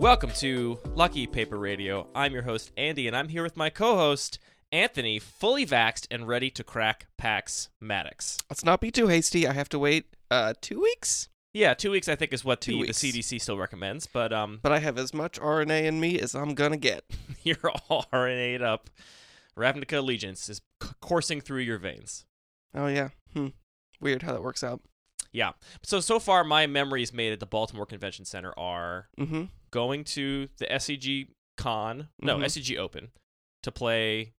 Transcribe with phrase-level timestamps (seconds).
[0.00, 2.08] Welcome to Lucky Paper Radio.
[2.14, 4.38] I'm your host, Andy, and I'm here with my co host,
[4.72, 8.38] Anthony, fully vaxxed and ready to crack Pax Maddox.
[8.48, 9.46] Let's not be too hasty.
[9.46, 12.70] I have to wait uh, two weeks, Yeah, two weeks I think is what Two
[12.72, 12.98] the, the weeks.
[12.98, 16.54] CDC still recommends, but um, but I have as much RNA in me as I'm
[16.54, 17.04] gonna get.
[17.42, 18.88] you're all RNA'd up.
[19.54, 22.24] Ravnica allegiance is c- coursing through your veins.
[22.74, 23.10] Oh yeah.
[23.34, 23.48] Hmm.
[24.00, 24.80] Weird how that works out.
[25.32, 25.52] Yeah.
[25.82, 29.44] So so far, my memories made at the Baltimore Convention Center are Mm-hmm.
[29.70, 32.44] going to the SCG Con, no Mhm.
[32.44, 33.10] SCG Open,
[33.62, 34.32] to play.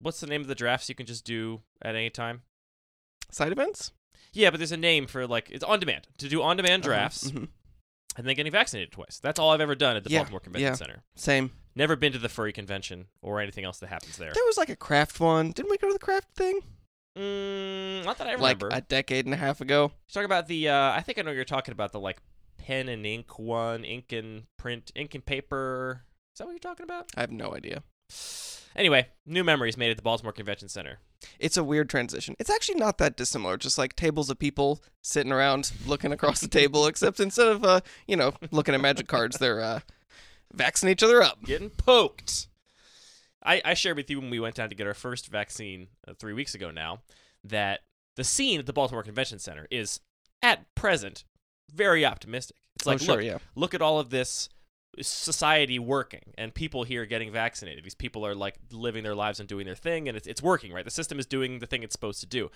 [0.00, 2.42] What's the name of the drafts you can just do at any time?
[3.30, 3.92] Side events.
[4.32, 6.92] Yeah, but there's a name for like it's on demand to do on demand Uh-huh,
[6.94, 7.48] drafts mhm.
[8.16, 9.18] and then getting vaccinated twice.
[9.18, 10.74] That's all I've ever done at the Yeah, Baltimore Convention yeah.
[10.74, 11.02] Center.
[11.16, 11.52] Same.
[11.74, 14.32] Never been to the furry convention or anything else that happens there.
[14.32, 15.50] There was like a craft one.
[15.52, 16.60] Didn't we go to the craft thing?
[17.16, 19.82] Mm, not that I Like a decade and a half ago.
[19.82, 20.68] You're talking about the.
[20.68, 22.18] Uh, I think I know you're talking about the like
[22.58, 26.02] pen and ink one, ink and print, ink and paper.
[26.34, 27.10] Is that what you're talking about?
[27.16, 27.82] I have no idea.
[28.76, 30.98] Anyway, new memories made at the Baltimore Convention Center.
[31.38, 32.34] It's a weird transition.
[32.40, 33.56] It's actually not that dissimilar.
[33.56, 37.80] Just like tables of people sitting around looking across the table, except instead of uh,
[38.08, 39.80] you know, looking at magic cards, they're uh,
[40.52, 41.44] vaccinating each other up.
[41.44, 42.48] Getting poked.
[43.44, 46.14] I, I shared with you when we went down to get our first vaccine uh,
[46.14, 47.00] three weeks ago now
[47.44, 47.80] that
[48.16, 50.00] the scene at the Baltimore Convention Center is,
[50.42, 51.24] at present,
[51.72, 52.56] very optimistic.
[52.76, 53.38] It's like, oh sure, look, yeah.
[53.54, 54.48] look at all of this
[55.00, 57.84] society working and people here getting vaccinated.
[57.84, 60.72] These people are like living their lives and doing their thing, and it's, it's working,
[60.72, 60.84] right?
[60.84, 62.50] The system is doing the thing it's supposed to do.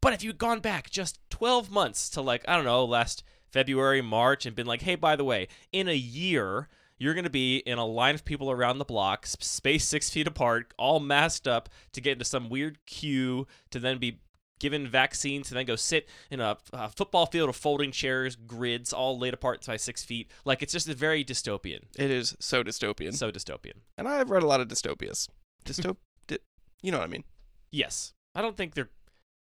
[0.00, 4.02] But if you'd gone back just 12 months to like, I don't know, last February,
[4.02, 7.58] March, and been like, hey, by the way, in a year, you're going to be
[7.58, 11.68] in a line of people around the block, spaced six feet apart, all masked up
[11.92, 14.20] to get into some weird queue to then be
[14.60, 18.92] given vaccines to then go sit in a, a football field of folding chairs, grids,
[18.92, 20.30] all laid apart by six feet.
[20.44, 21.80] Like it's just a very dystopian.
[21.98, 23.12] It is so dystopian.
[23.14, 23.78] So dystopian.
[23.98, 25.28] and I've read a lot of dystopias.
[25.64, 25.96] Dystop,
[26.28, 26.38] di-
[26.80, 27.24] you know what I mean?
[27.72, 28.90] Yes, I don't think they're.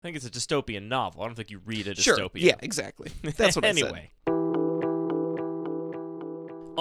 [0.03, 1.23] I think it's a dystopian novel.
[1.23, 2.17] I don't think you read a Sure.
[2.17, 2.31] dystopia.
[2.41, 3.11] Yeah, exactly.
[3.37, 3.85] That's what I said.
[3.85, 4.11] anyway.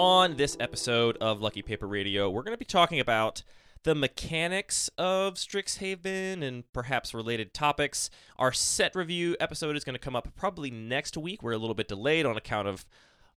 [0.02, 3.42] On this episode of Lucky Paper Radio, we're going to be talking about
[3.82, 8.08] the mechanics of Strixhaven and perhaps related topics.
[8.38, 11.42] Our set review episode is going to come up probably next week.
[11.42, 12.86] We're a little bit delayed on account of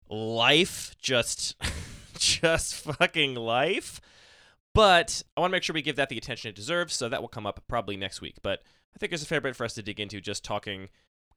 [0.10, 1.62] life, just
[2.18, 4.00] just fucking life.
[4.74, 7.20] But I want to make sure we give that the attention it deserves, so that
[7.20, 8.38] will come up probably next week.
[8.42, 8.62] But
[8.96, 10.88] I think there's a fair bit for us to dig into just talking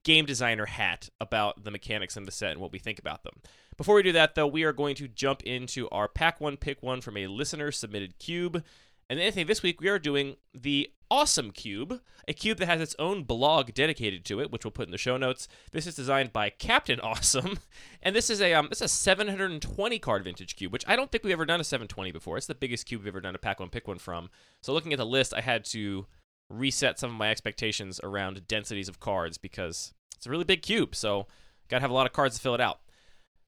[0.07, 3.41] game designer hat about the mechanics in the set and what we think about them.
[3.77, 6.81] Before we do that, though, we are going to jump into our pack one, pick
[6.81, 8.63] one from a listener submitted cube.
[9.11, 12.95] And Anthony, this week we are doing the Awesome Cube, a cube that has its
[13.01, 15.49] own blog dedicated to it, which we'll put in the show notes.
[15.73, 17.59] This is designed by Captain Awesome,
[18.03, 21.11] and this is a um, this is a 720 card vintage cube, which I don't
[21.11, 22.37] think we've ever done a 720 before.
[22.37, 24.31] It's the biggest cube we've ever done a pack one, pick one from.
[24.61, 26.07] So looking at the list, I had to
[26.49, 30.95] reset some of my expectations around densities of cards because it's a really big cube,
[30.95, 31.27] so
[31.69, 32.81] gotta have a lot of cards to fill it out.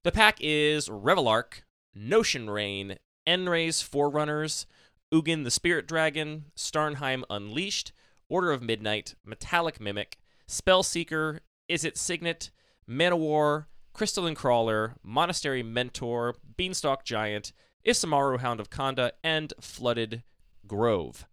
[0.03, 1.63] The pack is Revelark,
[1.93, 2.97] Notion Rain,
[3.27, 4.65] Enray's Forerunners,
[5.13, 7.91] Ugin the Spirit Dragon, Starnheim Unleashed,
[8.29, 12.51] Order of Midnight, Metallic Mimic, Spellseeker, Izzet Signet,
[12.87, 17.51] Manowar, Crystalline Crawler, Monastery Mentor, Beanstalk Giant,
[17.85, 20.23] Isamaru Hound of Kanda, and Flooded
[20.67, 21.27] Grove.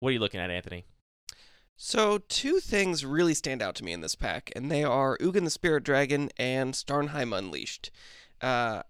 [0.00, 0.86] What are you looking at, Anthony?
[1.76, 5.44] So, two things really stand out to me in this pack, and they are Ugin
[5.44, 7.90] the Spirit Dragon and Starnheim Unleashed.
[8.40, 8.82] Uh,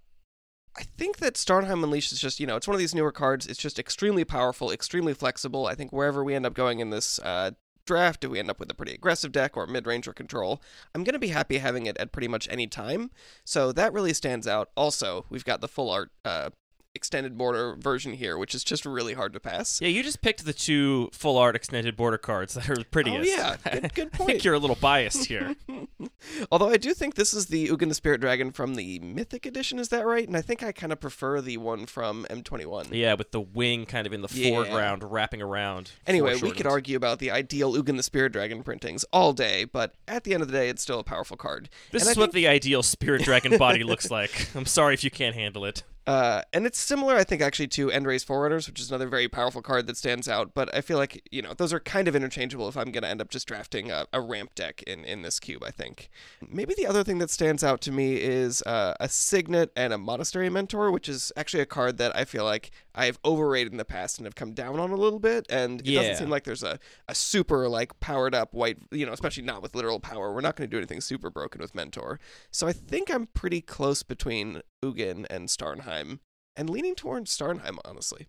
[0.76, 3.47] I think that Starnheim Unleashed is just, you know, it's one of these newer cards.
[3.47, 5.66] It's just extremely powerful, extremely flexible.
[5.66, 7.53] I think wherever we end up going in this uh,
[7.87, 10.62] draft, if we end up with a pretty aggressive deck or mid range or control,
[10.94, 13.10] I'm going to be happy having it at pretty much any time.
[13.44, 14.70] So, that really stands out.
[14.76, 16.50] Also, we've got the full art uh,
[16.94, 19.81] extended border version here, which is just really hard to pass.
[19.81, 23.31] Yeah, you just picked the two full art extended border cards that are the prettiest.
[23.38, 23.81] Oh, yeah.
[23.81, 25.55] Good, good I think you're a little biased here.
[26.52, 29.78] Although I do think this is the Ugin the Spirit Dragon from the Mythic Edition,
[29.78, 30.26] is that right?
[30.26, 32.88] And I think I kind of prefer the one from M21.
[32.93, 34.50] yeah, with the wing kind of in the Yeah.
[34.50, 35.93] foreground, wrapping around.
[36.06, 39.94] Anyway, we could argue about the ideal Ugin the Spirit Dragon printings all day, but
[40.06, 41.69] at the end of the day, it's still a powerful card.
[41.90, 44.49] This and is I what think- the ideal spirit dragon body looks like.
[44.55, 45.82] I'm sorry if you can't handle it.
[46.06, 49.62] Uh, and it's similar, I think, actually to Endray's Forerunners, which is another very powerful
[49.62, 50.52] card that stands out.
[50.54, 53.08] But I feel like, you know, those are kind of interchangeable if I'm going to
[53.08, 56.10] end up just drafting a, a ramp deck in, in this cube, I think.
[56.46, 59.99] Maybe the other thing that stands out to me is uh, a Signet and a
[59.99, 63.84] Monastery Mentor, which is actually a card that I feel like I've overrated in the
[63.84, 65.46] past and have come down on a little bit.
[65.48, 66.00] And it Yeah.
[66.00, 66.78] doesn't seem like there's a,
[67.08, 70.32] a super like powered up white, you know, especially not with literal power.
[70.34, 72.20] We're not going to do anything super broken with Mentor.
[72.50, 76.18] So I think I'm pretty close between Ugin and Starnheim,
[76.56, 78.28] and leaning towards Starnheim honestly.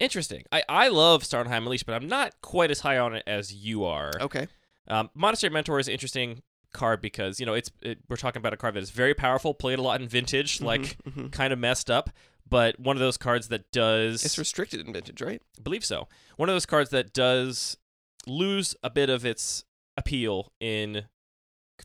[0.00, 0.44] Interesting.
[0.52, 3.84] I, I love Starnheim Unleashed, but I'm not quite as high on it as you
[3.84, 4.12] are.
[4.20, 4.46] Okay.
[4.86, 8.52] Um, Monastery Mentor is an interesting card because you know it's it, we're talking about
[8.52, 11.32] a card that is very powerful, played a lot in Vintage, like Mhm.
[11.32, 12.10] kind of messed up,
[12.48, 15.42] but one of those cards that does it's restricted in Vintage, right?
[15.58, 16.08] I believe so.
[16.36, 17.76] One of those cards that does
[18.26, 19.64] lose a bit of its
[19.96, 21.04] appeal in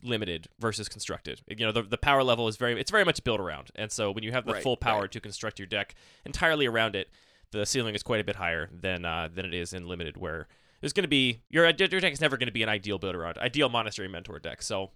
[0.02, 1.42] limited versus constructed.
[1.48, 3.70] You know, the, the power level is very it's very much built around.
[3.74, 5.12] And so when you have the Right, full power right.
[5.12, 5.94] to construct your deck
[6.24, 7.08] entirely around it,
[7.52, 10.48] the ceiling is quite a bit higher than uh, than it is in limited where
[10.80, 13.14] there's going to be your your deck is never going to be an ideal build
[13.14, 14.62] around ideal monastery mentor deck.
[14.62, 14.90] So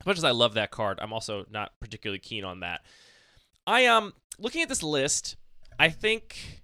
[0.00, 2.80] as much as I love that card, I'm also not particularly keen on that.
[3.66, 5.36] I um looking at this list,
[5.78, 6.62] I think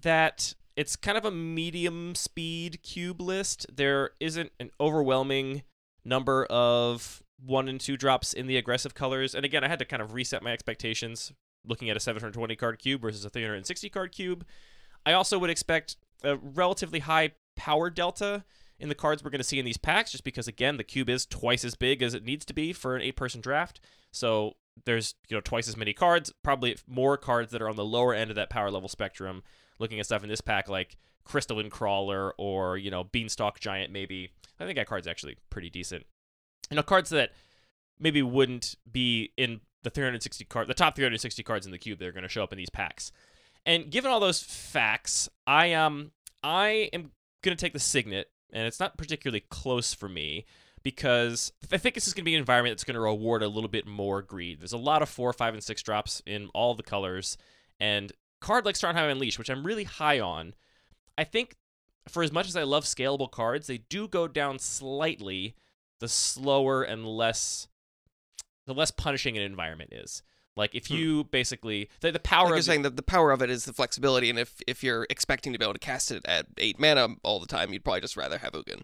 [0.00, 3.66] that it's kind of a medium speed cube list.
[3.74, 5.62] There isn't an overwhelming
[6.04, 9.34] number of one and two drops in the aggressive colors.
[9.34, 11.32] And again, I had to kind of reset my expectations
[11.66, 14.46] looking at a 720 card cube versus a 360 card cube.
[15.04, 18.44] I also would expect a relatively high power delta
[18.78, 21.08] in the cards we're going to see in these packs, just because again the cube
[21.08, 23.80] is twice as big as it needs to be for an eight-person draft.
[24.12, 27.84] So there's you know twice as many cards, probably more cards that are on the
[27.84, 29.42] lower end of that power level spectrum.
[29.78, 34.30] Looking at stuff in this pack like Crystalline Crawler or you know Beanstalk Giant, maybe
[34.58, 36.04] I think that card's actually pretty decent.
[36.70, 37.30] You know cards that
[37.98, 41.98] maybe wouldn't be in the 360 card, the top 360 cards in the cube.
[41.98, 43.12] that are going to show up in these packs.
[43.64, 46.12] And given all those facts, I um
[46.42, 47.10] I am
[47.42, 50.46] going to take the Signet, and it's not particularly close for me
[50.86, 53.48] because I think this is going to be an environment that's going to reward a
[53.48, 54.60] little bit more greed.
[54.60, 57.36] There's a lot of four, five, and six drops in all the colors,
[57.80, 60.54] and card like Starnheim Unleashed, which I'm really high on,
[61.18, 61.56] I think
[62.08, 65.56] for as much as I love scalable cards, they do go down slightly
[65.98, 67.66] the slower and less
[68.68, 70.22] the less punishing an environment is.
[70.56, 72.44] Like if you basically the, the power Hmm.
[72.44, 74.60] Like of you're the- saying that the power of it is the flexibility, and if
[74.68, 77.72] if you're expecting to be able to cast it at eight mana all the time,
[77.72, 78.82] you'd probably just rather have Ugin.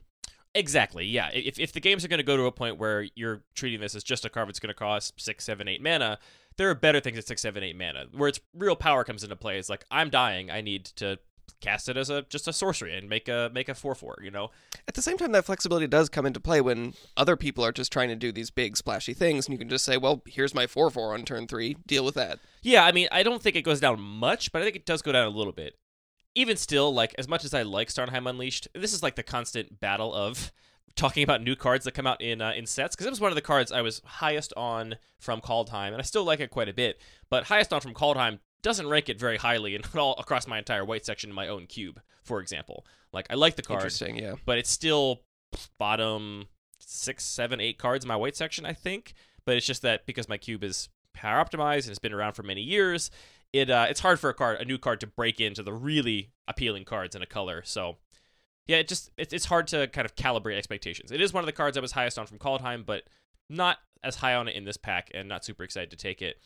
[0.55, 1.07] Exactly.
[1.07, 1.31] Yeah.
[1.33, 3.95] If if the games are going to go to a point where you're treating this
[3.95, 6.19] as just a card that's going to cost six, seven, eight mana,
[6.57, 9.37] there are better things at six, seven, eight mana where its real power comes into
[9.37, 9.59] play.
[9.59, 10.51] It's like I'm dying.
[10.51, 11.19] I need to
[11.61, 14.19] cast it as a just a sorcery and make a make a four four.
[14.23, 14.51] You know.
[14.87, 17.93] At the same time, that flexibility does come into play when other people are just
[17.93, 20.67] trying to do these big splashy things, and you can just say, "Well, here's my
[20.67, 21.77] four four on turn three.
[21.87, 22.85] Deal with that." Yeah.
[22.85, 25.13] I mean, I don't think it goes down much, but I think it does go
[25.13, 25.77] down a little bit.
[26.35, 29.81] Even still, like as much as I like Starnheim Unleashed, this is like the constant
[29.81, 30.53] battle of
[30.97, 33.31] talking about new cards that come out in uh, in sets because it was one
[33.31, 36.69] of the cards I was highest on from Kaldheim, and I still like it quite
[36.69, 37.01] a bit.
[37.29, 40.85] But highest on from Kaldheim doesn't rank it very highly in all across my entire
[40.85, 42.87] white section in my own cube, for example.
[43.13, 44.35] Like I like the card, Interesting, yeah.
[44.47, 45.23] but it's still
[45.79, 46.47] bottom
[46.79, 49.15] six, seven, eight cards in my white section, I think.
[49.45, 52.43] But it's just that because my cube is power optimized and it's been around for
[52.43, 53.11] many years,
[53.53, 56.33] it uh, it's hard for a card, a new card, to break into the really
[56.49, 57.63] appealing cards in a color.
[57.65, 57.99] So
[58.67, 61.13] yeah, it just it's it's hard to kind of calibrate expectations.
[61.13, 63.05] It is one of the cards I was highest on from Kaldheim, but
[63.51, 66.37] not as high on it in this pack, and not super excited to take it.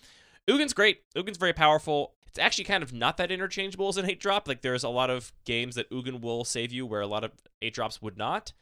[0.48, 1.00] Ugin's great.
[1.16, 2.14] Ugin's very powerful.
[2.28, 4.46] It's actually kind of not that interchangeable as an eight drop.
[4.46, 7.32] Like there's a lot of games that Ugin will save you where a lot of
[7.62, 8.52] eight drops would not.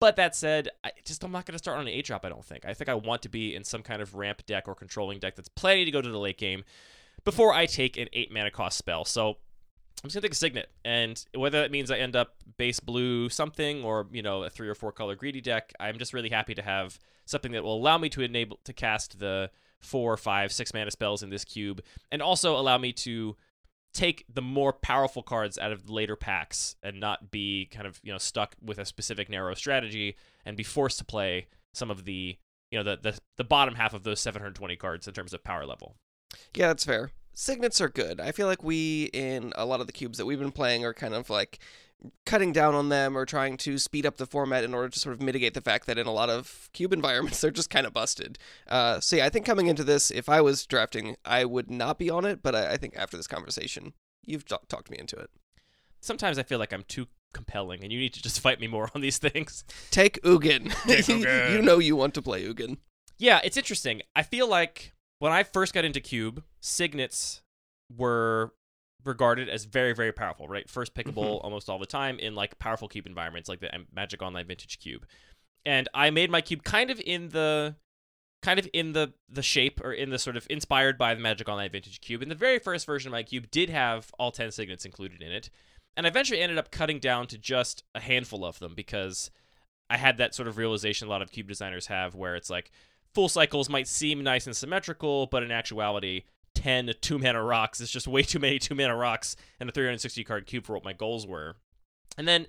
[0.00, 2.24] But that said, I just I'm not going to start on an eight drop.
[2.24, 2.64] I don't think.
[2.64, 5.36] I think I want to be in some kind of ramp deck or controlling deck
[5.36, 6.64] that's planning to go to the late game
[7.24, 9.04] before I take an eight mana cost spell.
[9.04, 9.36] So
[10.02, 13.28] I'm just gonna take a signet, and whether that means I end up base blue
[13.28, 16.54] something or you know a three or four color greedy deck, I'm just really happy
[16.54, 19.50] to have something that will allow me to enable to cast the
[19.80, 23.36] four, five, six mana spells in this cube, and also allow me to
[23.92, 28.12] take the more powerful cards out of later packs and not be kind of you
[28.12, 32.38] know stuck with a specific narrow strategy and be forced to play some of the
[32.70, 35.66] you know the the, the bottom half of those 720 cards in terms of power
[35.66, 35.96] level.
[36.54, 37.10] Yeah, that's fair.
[37.32, 38.20] Signets are good.
[38.20, 40.92] I feel like we, in a lot of the cubes that we've been playing, are
[40.92, 41.58] kind of like
[42.24, 45.14] cutting down on them or trying to speed up the format in order to sort
[45.14, 47.92] of mitigate the fact that in a lot of cube environments they're just kind of
[47.92, 48.38] busted.
[48.68, 51.98] Uh, so yeah, I think coming into this, if I was drafting, I would not
[51.98, 52.42] be on it.
[52.42, 53.94] But I, I think after this conversation,
[54.24, 55.30] you've t- talked me into it.
[56.00, 58.90] Sometimes I feel like I'm too compelling, and you need to just fight me more
[58.94, 59.64] on these things.
[59.90, 60.74] Take Ugin.
[60.86, 61.52] Take Ugin.
[61.52, 62.78] you know you want to play Ugin.
[63.18, 64.00] Yeah, it's interesting.
[64.16, 67.42] I feel like when I first got into Cube, signets
[67.96, 68.52] were
[69.04, 70.68] regarded as very, very powerful, right?
[70.68, 71.08] First mm-hmm.
[71.08, 74.46] pickable almost all the time in like powerful cube environments like the um, Magic Online
[74.46, 75.06] Vintage Cube.
[75.64, 77.76] And I made my cube kind of in the
[78.42, 81.48] kind of in the the shape or in the sort of inspired by the Magic
[81.48, 82.22] Online Vintage Cube.
[82.22, 85.30] And the very first version of my cube did have all 10 signets included in
[85.30, 85.50] it.
[85.96, 89.30] And I eventually ended up cutting down to just a handful of them because
[89.90, 92.70] I had that sort of realization a lot of cube designers have where it's like
[93.14, 96.24] full cycles might seem nice and symmetrical, but in actuality,
[96.54, 100.24] 10 two mana rocks is just way too many two mana rocks and a 360
[100.24, 101.56] card cube for what my goals were.
[102.18, 102.46] And then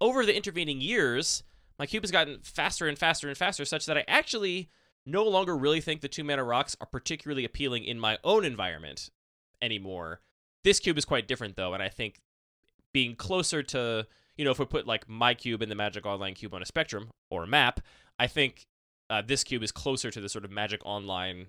[0.00, 1.42] over the intervening years,
[1.78, 4.70] my cube has gotten faster and faster and faster, such that I actually
[5.06, 9.10] no longer really think the two mana rocks are particularly appealing in my own environment
[9.62, 10.20] anymore.
[10.62, 12.20] This cube is quite different though, and I think
[12.92, 16.34] being closer to you know if we put like my cube and the Magic Online
[16.34, 17.80] cube on a spectrum or a map,
[18.18, 18.66] I think
[19.10, 21.48] uh, this cube is closer to the sort of Magic Online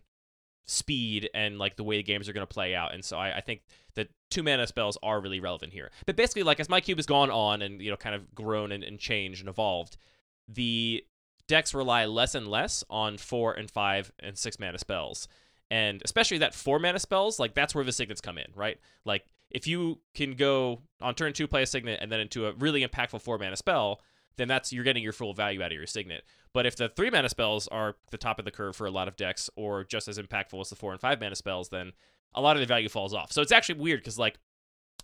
[0.65, 2.93] speed and like the way the games are going to play out.
[2.93, 3.61] And so I, I think
[3.95, 5.91] that two mana spells are really relevant here.
[6.05, 8.71] But basically, like as my cube has gone on and you know kind of grown
[8.71, 9.97] and, and changed and evolved,
[10.47, 11.03] the
[11.47, 15.27] decks rely less and less on four and five and six mana spells.
[15.69, 18.79] And especially that four mana spells, like that's where the signets come in, right?
[19.05, 22.53] Like if you can go on turn two, play a signet, and then into a
[22.53, 24.01] really impactful four mana spell,
[24.37, 26.23] then that's you're getting your full value out of your signet.
[26.53, 29.07] But if the three mana spells are the top of the curve for a lot
[29.07, 31.93] of decks, or just as impactful as the four and five mana spells, then
[32.33, 33.31] a lot of the value falls off.
[33.31, 34.37] So it's actually weird because like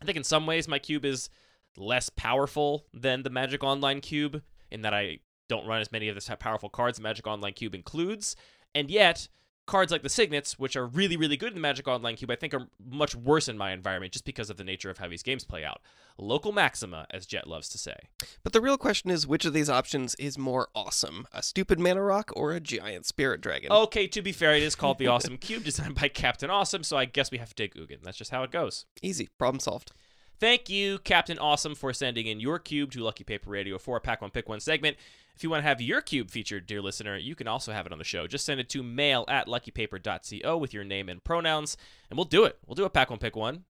[0.01, 1.29] I think in some ways my cube is
[1.77, 6.15] less powerful than the Magic Online cube in that I don't run as many of
[6.15, 8.35] the powerful cards the Magic Online cube includes,
[8.75, 9.27] and yet
[9.67, 12.35] cards like the signets, which are really, really good in the Magic Online Cube, I
[12.35, 15.21] think are much worse in my environment just because of the nature of how these
[15.21, 15.81] games play out.
[16.17, 17.95] Local maxima, as Jet loves to say.
[18.43, 21.27] But the real question is which of these options is more awesome?
[21.31, 23.71] A stupid mana rock or a giant spirit dragon?
[23.71, 26.97] Okay, to be fair, it is called the Awesome Cube, designed by Captain Awesome, so
[26.97, 28.01] I guess we have to take Ugin.
[28.01, 28.85] That's just how it goes.
[29.03, 29.29] Easy.
[29.37, 29.91] Problem solved.
[30.39, 34.01] Thank you, Captain Awesome, for sending in your cube to Lucky Paper Radio for a
[34.01, 34.95] Pack One Pick One segment.
[35.35, 37.91] If you want to have your cube featured, dear listener, you can also have it
[37.91, 38.27] on the show.
[38.27, 41.75] Just send it to mail at luckypaper.co with your name and pronouns,
[42.09, 42.59] and we'll do it.
[42.67, 43.65] We'll do a Pack One Pick One.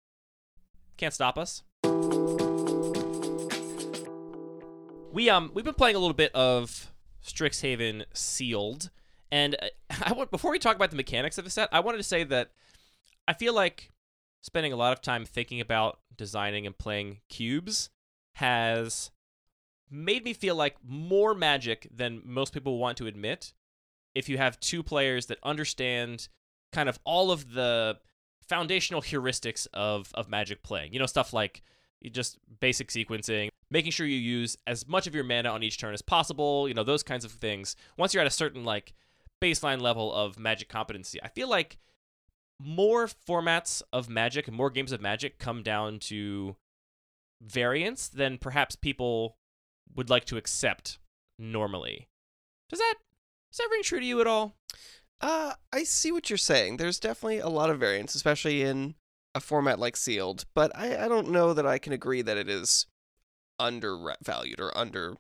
[0.96, 1.62] Can't stop us.
[5.12, 6.90] We um we've been playing a little bit of
[7.22, 8.90] Strixhaven Sealed,
[9.30, 9.68] and uh,
[10.02, 12.24] I want before we talk about the mechanics of the set, I wanted to say
[12.24, 12.52] that
[13.28, 13.90] I feel like
[14.44, 17.88] spending a lot of time thinking about designing and playing cubes
[18.34, 19.10] has
[19.90, 23.54] made me feel like more magic than most people want to admit.
[24.14, 26.28] If you have two players that understand
[26.72, 27.96] kind of all of the
[28.46, 31.62] foundational heuristics of of magic playing you know stuff like
[32.12, 35.94] just basic sequencing making sure you use as much of your mana on each turn
[35.94, 37.76] as possible you know those kinds of things.
[37.96, 38.92] Once you're at a certain like
[39.40, 41.78] baseline level of magic competency i feel like
[42.60, 46.56] more formats of magic and more games of magic come down to
[47.42, 49.36] variance than perhaps people
[49.94, 50.98] would like to accept
[51.38, 52.08] normally.
[52.68, 52.94] Does that
[53.50, 54.56] does that ring true to you at all?
[55.20, 56.76] Uh, I see what you're saying.
[56.76, 58.94] There's definitely a lot of variance, especially in
[59.34, 62.48] a format like Sealed, but I, I don't know that I can agree that it
[62.48, 62.86] is
[63.58, 65.16] undervalued or under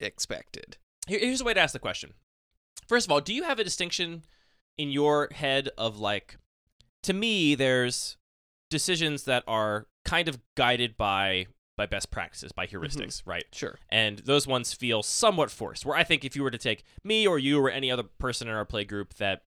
[0.00, 0.78] expected.
[1.06, 2.14] Here, here's a way to ask the question.
[2.88, 4.24] First of all, do you have a distinction
[4.76, 6.36] in your head of like
[7.02, 8.16] to me there's
[8.70, 11.46] decisions that are kind of guided by
[11.80, 12.76] by best practices, by mm-hmm.
[12.76, 13.44] heuristics, right?
[13.52, 13.78] Sure.
[13.88, 15.86] And those ones feel somewhat forced.
[15.86, 18.48] Where I think if you were to take me or you or any other person
[18.48, 19.42] in our play group that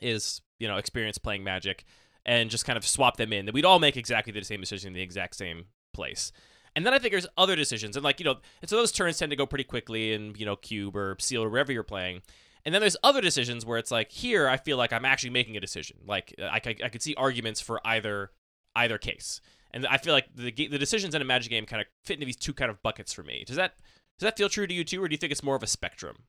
[0.00, 1.84] is, you know, experienced playing Magic
[2.24, 4.88] and just kind of swap them in, that we'd all make exactly the same decision
[4.88, 6.32] in the exact same place.
[6.74, 9.18] And then I think there's other decisions, and like you know, and so those turns
[9.18, 12.20] tend to go pretty quickly in you know cube or seal or wherever you're playing.
[12.66, 15.56] And then there's other decisions where it's like here I feel like I'm actually making
[15.56, 15.98] a decision.
[16.04, 18.32] Like uh, I, I, I could see arguments for either
[18.74, 19.40] either case.
[19.72, 22.26] And I feel like the the decisions in a Magic game kind of fit into
[22.26, 23.44] these two kind of buckets for me.
[23.46, 23.76] Does that
[24.18, 25.68] does that feel true to you too, or do you think it's more of a
[25.68, 26.24] spectrum?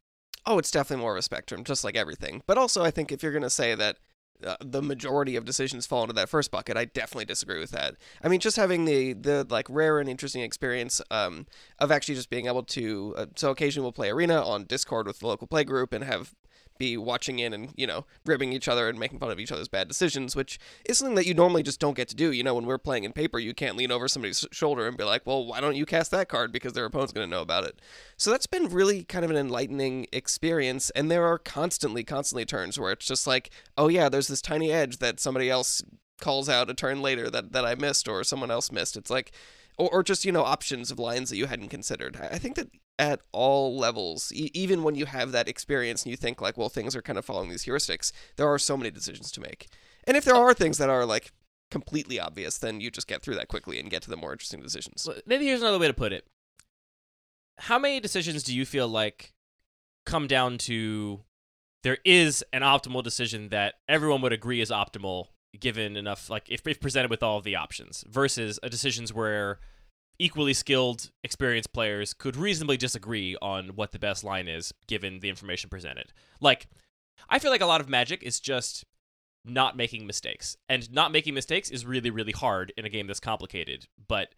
[0.46, 2.44] Oh, it's definitely more of a spectrum, just like everything.
[2.46, 3.98] But also, I think if you're going to say that
[4.46, 7.96] uh, the majority of decisions fall into that first bucket, I definitely disagree with that.
[8.24, 11.48] I mean, just having the the like rare and interesting experience um,
[11.80, 13.16] of actually just being able to.
[13.18, 16.36] Uh, so occasionally we'll play arena on Discord with the local play group and have
[16.78, 19.68] be watching in and you know ribbing each other and making fun of each other's
[19.68, 22.32] bad decisions which is something that you normally just don't get to do.
[22.32, 25.04] You know when we're playing in paper you can't lean over somebody's shoulder and be
[25.04, 27.64] like well why don't you cast that card because their opponent's going to know about
[27.64, 27.80] it?
[28.18, 32.80] So that's been really kind of an enlightening experience and there are constantly constantly turns
[32.80, 35.82] where it's just like oh yeah there's this tiny edge that somebody else
[36.20, 38.98] calls out a turn later that, that i missed or someone else missed.
[38.98, 39.32] It's like
[39.78, 42.18] or, or just you know options of lines that you hadn't considered.
[42.18, 42.70] I think that
[43.00, 46.70] at all levels e- even when you have that experience and you think like well
[46.70, 49.68] things are kind of following these heuristics there are so many decisions to make
[50.06, 51.32] and if there uh, are things that are like
[51.70, 54.62] completely obvious then you just get through that quickly and get to the more interesting
[54.62, 56.26] decisions Well, Maybe here's another way to put it.
[57.60, 59.34] How many decisions do you feel like
[60.06, 61.22] come down to
[61.84, 65.28] there is an optimal decision that everyone would agree is optimal
[65.60, 69.60] given enough like if, if presented with all of the options versus a decisions where
[70.20, 75.30] equally skilled experienced players could reasonably disagree on what the best line is given the
[75.30, 76.68] information presented like
[77.30, 78.84] i feel like a lot of magic is just
[79.46, 83.20] not making mistakes and not making mistakes is really really hard in a game that's
[83.20, 84.34] complicated but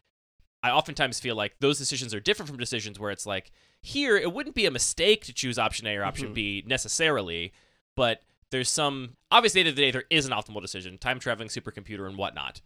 [0.62, 4.33] i oftentimes feel like those decisions are different from decisions where it's like here it
[4.33, 6.33] wouldn't be a mistake to choose option a or option Mhm.
[6.33, 7.53] b necessarily
[7.95, 8.21] but
[8.51, 11.19] there's some obviously at the end of the day there is an optimal decision time
[11.19, 12.59] traveling supercomputer and whatnot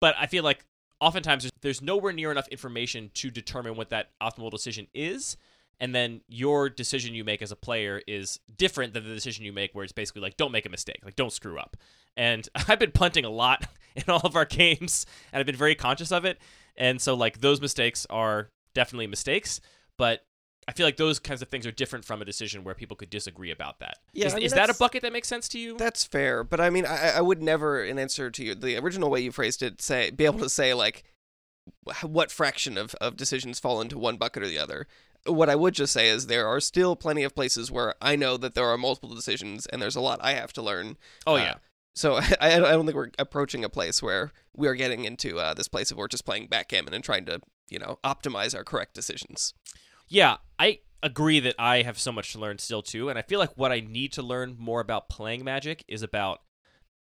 [0.00, 0.64] but i feel like
[1.00, 5.36] oftentimes there's, nowhere near enough information to determine what that optimal decision is.
[5.82, 9.52] And then your decision you make as a player is different than the decision you
[9.52, 11.76] make where it's basically like don't make a mistake like don't screw up.
[12.16, 13.66] And i've been punting a lot
[13.96, 16.38] in all of our games and i've been very conscious of it.
[16.76, 19.60] And so like those mistakes are definitely mistakes.
[19.96, 20.24] But
[20.68, 23.10] i feel like those kinds of things are different from a decision where people could
[23.10, 23.98] disagree about that.
[24.12, 26.44] Yeah, is, I mean, is that a bucket that makes sense to you That's fair,
[26.44, 29.32] but I mean, I, I would never, in answer to you, the original way you
[29.32, 31.04] phrased it, say be able to say like
[32.02, 34.86] what fraction of, of decisions fall into one bucket or the other.
[35.26, 38.36] What I would just say is there are still plenty of places where I know
[38.38, 40.96] that there are multiple decisions and there's a lot I have to learn.
[41.26, 41.54] oh Uh, yeah
[41.94, 45.54] So I, I don't think we're approaching a place where we are getting into uh,
[45.54, 48.94] this place of we're just playing backgammon and trying to, you know, optimize our correct
[48.94, 49.54] decisions.
[50.10, 53.38] Yeah, I agree that I have so much to learn still too, and I feel
[53.38, 56.42] like what I need to learn more about playing Magic is about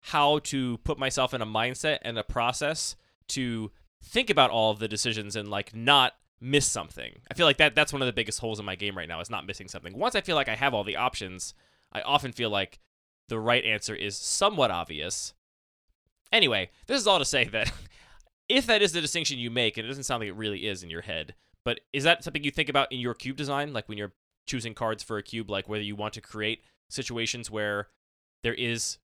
[0.00, 2.96] how to put myself in a mindset and a process
[3.28, 3.70] to
[4.02, 7.20] think about all of the decisions and like not miss something.
[7.30, 9.20] I feel like that that's one of the biggest holes in my game right now
[9.20, 9.98] is not missing something.
[9.98, 11.54] Once I feel like I have all the options,
[11.92, 12.80] I often feel like
[13.28, 15.34] the right answer is somewhat obvious.
[16.32, 17.70] Anyway, this is all to say that
[18.48, 20.82] if that is the distinction you make, and it doesn't sound like it really is
[20.82, 21.34] in your head,
[21.64, 24.12] but is that something you think about in your cube design, like when you're
[24.46, 27.88] choosing cards for a cube, like whether you want to create situations where
[28.42, 28.98] there is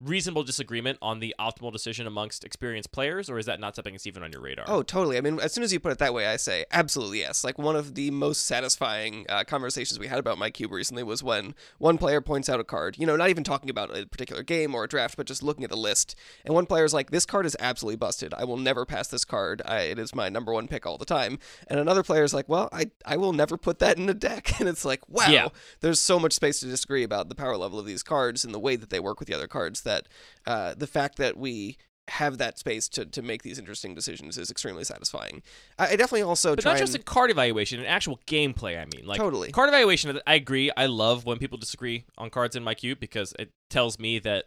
[0.00, 4.06] reasonable disagreement on the optimal decision amongst experienced players, or is that not something that's
[4.06, 4.64] even on your radar?
[4.68, 5.16] Oh, totally.
[5.18, 7.42] I mean, as soon as you put it that way, I say absolutely yes.
[7.44, 11.22] Like one of the most satisfying uh, conversations we had about my cube recently was
[11.22, 12.96] when one player points out a card.
[12.98, 15.64] You know, not even talking about a particular game or a draft, but just looking
[15.64, 16.14] at the list.
[16.44, 18.32] And one player is like, "This card is absolutely busted.
[18.34, 19.62] I will never pass this card.
[19.64, 22.48] I, it is my number one pick all the time." And another player is like,
[22.48, 25.48] "Well, I I will never put that in a deck." And it's like, wow, Yeah.
[25.80, 28.58] there's so much space to disagree about the power level of these cards and the
[28.58, 30.06] way that they work with the other cards that
[30.46, 31.76] uh, the fact that we
[32.10, 35.42] have that space to, to make these interesting decisions is extremely satisfying.
[35.78, 38.80] I, I definitely also but not just in card evaluation, in actual gameplay.
[38.80, 39.50] I mean, like Totally.
[39.52, 40.18] card evaluation.
[40.26, 40.70] I agree.
[40.76, 44.44] I love when people disagree on cards in my cube because it tells me that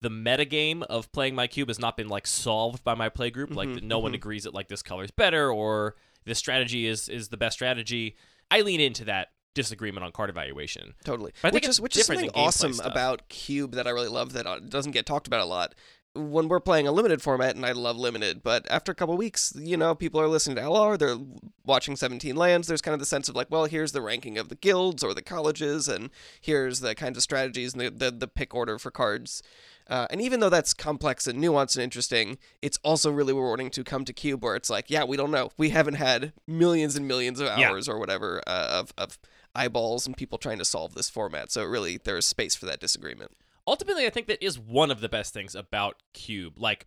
[0.00, 3.54] the metagame of playing my cube has not been like solved by my play group.
[3.54, 4.16] Like no one mhm.
[4.16, 8.16] agrees that like this color is better or this strategy is is the best strategy.
[8.50, 10.94] I lean into that disagreement on card evaluation.
[11.04, 11.32] totally.
[11.42, 12.86] But I think which is which is something awesome stuff.
[12.90, 15.74] about Cube that I really love that uh, doesn't get talked about a lot.
[16.14, 19.52] When we're playing a limited format, and I love limited, but after a couple weeks,
[19.56, 21.18] you know, people are listening to LR, they're
[21.64, 22.66] watching 17 lands.
[22.66, 25.14] There's kind of the sense of like, well, here's the ranking of the guilds or
[25.14, 28.90] the colleges, and here's the kinds of strategies and the, the, the pick order for
[28.90, 29.42] cards.
[29.88, 33.84] Uh, and even though that's complex and nuanced and interesting, it's also really rewarding to
[33.84, 35.50] come to Cube where it's like, yeah, we don't know.
[35.56, 37.70] We haven't had millions and millions of Yeah.
[37.70, 39.18] hours or whatever uh, of, of
[39.58, 41.50] eyeballs and people trying to solve this format.
[41.50, 43.32] So really, there's space for that disagreement.
[43.66, 46.86] ultimately i think that is one of the best things about cube like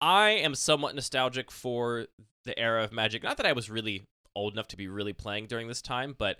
[0.00, 2.06] i am somewhat nostalgic for
[2.44, 5.46] the era of magic not that i was really old enough to be really playing
[5.46, 6.38] during this time but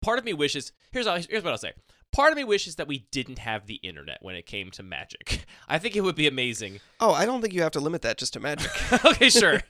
[0.00, 1.72] part of me wishes here's all, here's what i'll say
[2.18, 5.46] part of me wishes that we didn't have the internet when it came to magic
[5.68, 8.18] i think it would be amazing Oh, I don't think you have to limit that
[8.18, 8.72] just to magic.
[9.04, 9.60] okay, sure.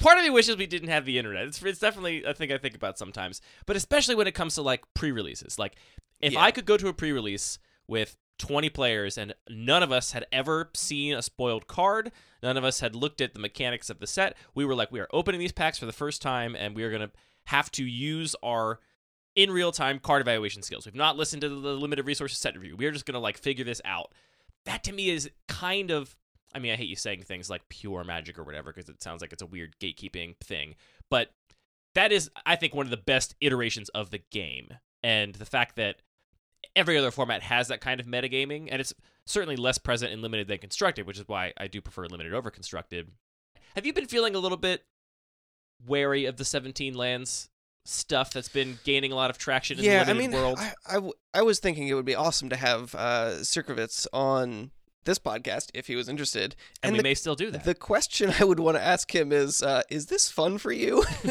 [0.00, 1.46] Part of me wishes we didn't have the internet.
[1.46, 4.62] It's, it's definitely a thing I think about sometimes, but especially when it comes to
[4.62, 5.58] like pre-releases.
[5.58, 5.76] Like,
[6.18, 6.40] if Yeah.
[6.40, 10.70] I could go to a pre-release with 20 players and none of us had ever
[10.74, 12.10] seen a spoiled card,
[12.42, 15.00] none of us had looked at the mechanics of the set, we were like, we
[15.00, 17.10] are opening these packs for the first time, and we are gonna
[17.44, 18.80] have to use our
[19.38, 20.84] in real time card evaluation skills.
[20.84, 22.76] We've not listened to the limited resources set review.
[22.76, 24.12] We are just gonna like figure this out.
[24.66, 26.16] That to me is kind of
[26.52, 29.20] I mean, I hate you saying things like pure magic or whatever because it sounds
[29.20, 30.74] like it's a weird gatekeeping thing.
[31.10, 31.30] But
[31.94, 34.70] that is, I think, one of the best iterations of the game.
[35.02, 35.96] And the fact that
[36.74, 38.94] every other format has that kind of metagaming, and it's
[39.26, 42.50] certainly less present in limited than constructed, which is why I do prefer limited over
[42.50, 43.10] constructed.
[43.74, 44.84] Have you been feeling a little bit
[45.86, 47.50] wary of the 17 lands
[47.88, 50.58] stuff that's been gaining a lot of traction in yeah, the I mean, world?
[50.58, 54.70] I, I, w- I was thinking it would be awesome to have uh, Sierkovitz on
[55.04, 56.54] this podcast if he was interested.
[56.82, 57.64] and, we the, may still do that.
[57.64, 61.04] the question I would want to ask him is, uh, is this fun for you?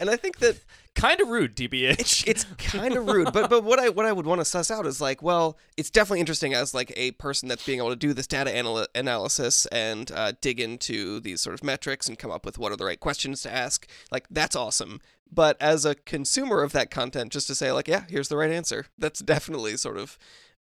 [0.00, 0.58] and I think that
[0.96, 2.26] kind of rude, TBH.
[2.26, 4.86] it's kind of rude, but but what I what I would want to suss out
[4.86, 8.12] is like, well, it's definitely interesting as like a person that's being able to do
[8.12, 12.44] this data anal- analysis and uh, dig into these sort of metrics and come up
[12.44, 13.86] with what are the right questions to ask.
[14.10, 15.00] Like that's awesome.
[15.32, 18.50] But as a consumer of that content, just to say like, yeah, here's the right
[18.50, 18.86] answer.
[18.98, 20.18] That's definitely sort of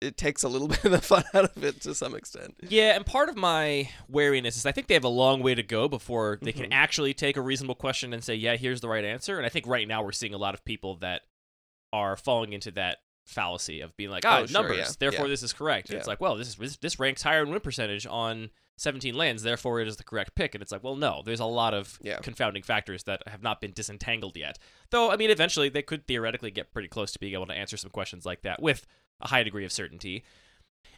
[0.04, 2.54] it takes a little bit of the fun out of it to some extent.
[2.68, 5.62] Yeah, and part of my wariness is I think they have a long way to
[5.62, 6.72] go before they can Mhm.
[6.72, 9.36] actually take a reasonable question and say, yeah, here's the right answer.
[9.38, 11.22] And I think right now we're seeing a lot of people that
[11.92, 15.30] are falling into that fallacy of being like, Oh, sure, numbers, yeah, therefore yeah.
[15.30, 15.88] this is correct.
[15.90, 19.42] And It's like, well, this is this ranks higher in win percentage on 17 lands,
[19.42, 20.54] therefore it is the correct pick.
[20.54, 22.18] And it's like, well, no, there's a lot of Yeah.
[22.18, 24.58] confounding factors that have not been disentangled yet.
[24.90, 27.76] Though, I mean, eventually they could theoretically get pretty close to being able to answer
[27.76, 28.86] some questions like that with
[29.20, 30.24] a high degree of certainty.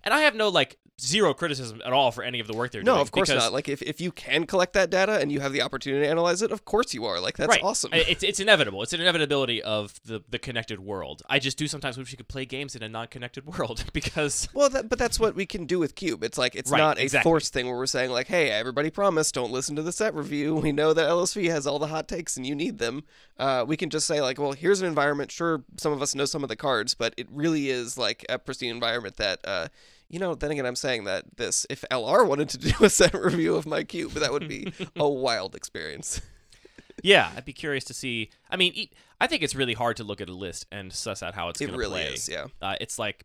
[0.07, 2.81] And I have no like zero criticism at all for any of the work they're
[2.81, 2.97] No, doing.
[2.97, 3.53] No, of course not.
[3.53, 6.41] Like if, if you can collect that data and you have the opportunity to analyze
[6.41, 7.21] it, of course you are.
[7.21, 7.63] Like that's right.
[7.63, 7.91] awesome.
[7.93, 8.83] It's it's inevitable.
[8.83, 11.23] It's an inevitability of the the connected world.
[11.29, 14.71] I just do sometimes wish you could play games in a non-connected world because Well,
[14.71, 16.25] that, but that's what we can do with Cube.
[16.25, 17.29] It's like it's Right, not a exactly.
[17.29, 20.55] forced thing where we're saying like, "Hey, everybody, promise don't listen to the set review.
[20.55, 23.05] We know that LSV has all the hot takes and you need them."
[23.39, 25.31] Uh, we can just say like, "Well, here's an environment.
[25.31, 28.39] Sure, some of us know some of the cards, but it really is like a
[28.39, 29.69] pristine environment that." Uh,
[30.09, 33.15] you know, then again, I'm saying that this, if LR wanted to do a set
[33.15, 36.21] review of my cube, that would be a wild experience.
[37.03, 38.31] yeah, I'd be curious to see.
[38.51, 38.89] I mean,
[39.21, 41.61] I think it's really hard to look at a list and suss out how it's
[41.61, 42.01] It going to really play.
[42.03, 42.47] It really is, yeah.
[42.63, 43.25] Uh, it's like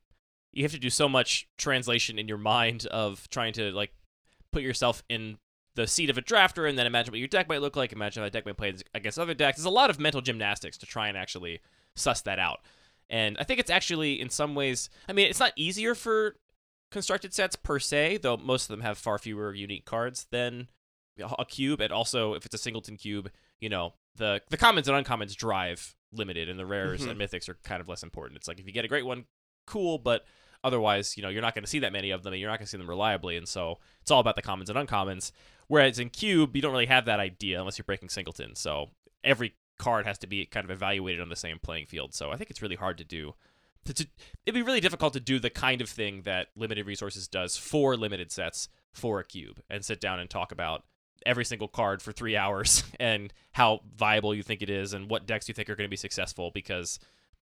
[0.52, 3.92] you have to do so much translation in your mind of trying to like
[4.52, 5.38] put yourself in
[5.76, 7.94] the seat of a drafter and then imagine what your deck might look like.
[7.94, 9.58] Imagine how that deck might play against other decks.
[9.58, 11.62] There's a lot of mental gymnastics to try and actually
[11.96, 12.60] suss that out.
[13.10, 14.90] And I think it's actually in some ways.
[15.08, 16.36] I mean, it's not easier for
[16.92, 20.68] constructed sets per se, though most of them have far fewer unique cards than
[21.40, 21.82] a cube.
[21.82, 25.96] And also, if it's a singleton cube, you know the the commons and uncommons drive
[26.12, 27.12] limited, and the rares Mhm.
[27.12, 28.38] and mythics are kind of less important.
[28.38, 29.26] It's like if you get a great one,
[29.66, 30.26] cool, but
[30.64, 32.60] otherwise, you know, you're not going to see that many of them, and you're not
[32.60, 35.32] going to see them reliably, and so it's all about the commons and uncommons.
[35.68, 38.56] Whereas in cube, you don't really have that idea unless you're breaking singleton.
[38.56, 38.90] So
[39.24, 42.14] every card has to be kind of evaluated on the same playing field.
[42.14, 43.34] So I think it's really hard to do.
[43.86, 44.08] To,
[44.46, 47.98] it'd be really difficult to do the kind of thing that limited resources does for
[47.98, 50.84] limited sets for a cube and sit down and talk about
[51.26, 55.26] every single card for three hours and how viable you think it is and what
[55.26, 57.00] decks you think are going to be successful because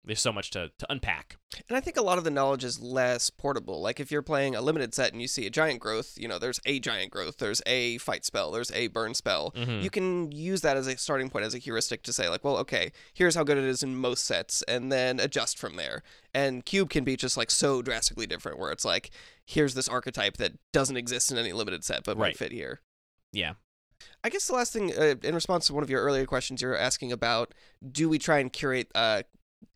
[0.06, 1.36] there's so much to, to unpack.
[1.68, 3.80] And I think a lot of the knowledge is less portable.
[3.80, 6.38] Like if you're playing a limited set and you see a giant growth, you know,
[6.38, 9.52] there's a giant growth, there's a fight spell, there's a burn spell.
[9.56, 9.82] Mhm.
[9.82, 12.56] You can use that as a starting point, as a heuristic to say, like, well,
[12.58, 16.02] okay, here's how good it is in most sets, and then adjust from there.
[16.32, 19.10] And Cube can be just like so drastically different, where it's like,
[19.44, 22.28] here's this archetype that doesn't exist in any limited set, but Right.
[22.28, 22.80] might fit here.
[23.32, 23.54] Yeah.
[24.22, 26.76] I guess the last thing, uh, in response to one of your earlier questions, you're
[26.76, 27.54] asking about,
[27.90, 29.22] do we try and curate uh,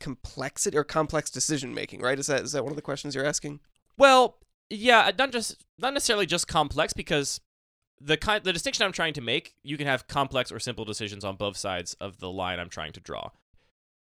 [0.00, 2.00] complexity or complex decision making?
[2.00, 2.18] Right?
[2.18, 3.60] Is that is that one of the questions you're asking?
[3.96, 7.40] Well, yeah, not just not necessarily just complex because
[8.00, 11.24] the kind the distinction I'm trying to make, you can have complex or simple decisions
[11.24, 13.30] on both sides of the line I'm trying to draw.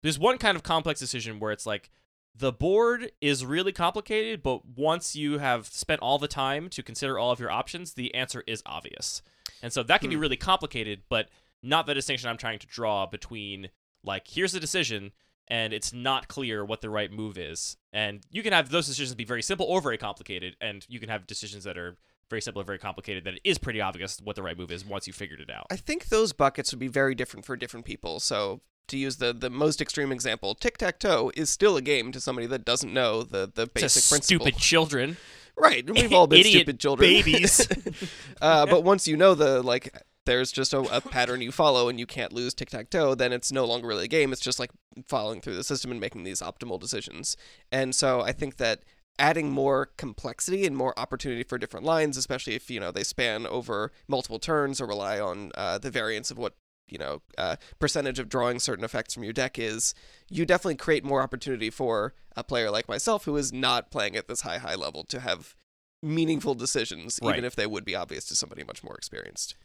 [0.02, 1.92] There's one kind of complex decision where it's like
[2.34, 7.20] the board is really complicated, but once you have spent all the time to consider
[7.20, 9.22] all of your options, the answer is obvious.
[9.62, 10.22] And so that can be Hmm.
[10.22, 11.28] really complicated, but
[11.62, 13.70] not the distinction I'm trying to draw between
[14.04, 15.12] like here's the decision
[15.52, 17.76] and it's not clear what the right move is.
[17.92, 21.10] And you can have those decisions be very simple or very complicated, and you can
[21.10, 21.98] have decisions that are
[22.30, 24.86] very simple or very complicated that it is pretty obvious what the right move is
[24.86, 25.68] once you figured it out.
[25.70, 28.22] I think those buckets would be very different for different people.
[28.22, 32.14] So to use the the most extreme example, tic tac toe is still a game
[32.14, 34.46] to somebody that doesn't know the the basic principle.
[34.46, 35.18] stupid children.
[35.58, 37.68] Right, we've all been Idiot stupid children, babies.
[38.42, 39.94] uh, but once you know the like,
[40.26, 43.16] there's just a, a pattern you follow, and you can't lose tic tac toe.
[43.16, 44.32] Then it's no longer really a game.
[44.32, 44.72] It's just like
[45.08, 47.38] following through the system and making these optimal decisions.
[47.72, 48.84] And so I think that
[49.20, 53.46] adding more complexity and more opportunity for different lines, especially if you know they span
[53.48, 56.56] over multiple turns or rely on uh, the variance of what
[56.88, 59.94] you know uh, percentage of drawing certain effects from your deck is
[60.30, 64.28] you definitely create more opportunity for a player like myself who is not playing at
[64.28, 65.56] this high high level to have
[66.04, 67.36] meaningful decisions Right.
[67.36, 69.56] even if they would be obvious to somebody much more experienced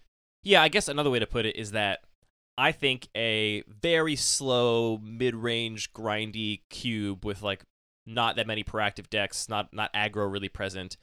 [0.46, 2.04] Yeah, I guess another way to put it is that
[2.56, 7.64] I think a very slow, mid-range, grindy cube with like
[8.06, 10.96] not that many proactive decks, not not aggro really present,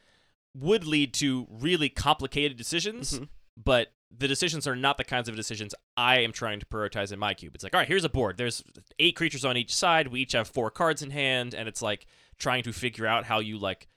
[0.56, 3.20] would lead to really complicated decisions.
[3.20, 3.28] Mhm.
[3.62, 7.20] But the decisions are not the kinds of decisions I am trying to prioritize in
[7.20, 7.54] my cube.
[7.54, 8.38] It's like, all right, here's a board.
[8.38, 8.64] There's
[8.98, 10.08] eight creatures on each side.
[10.08, 12.06] We each have four cards in hand, and it's like
[12.40, 13.90] trying to figure out how you like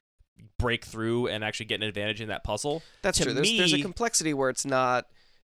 [0.58, 2.82] break through and actually get an advantage in that puzzle.
[3.02, 3.32] That's To true.
[3.32, 5.06] There's, there's a complexity where it's not,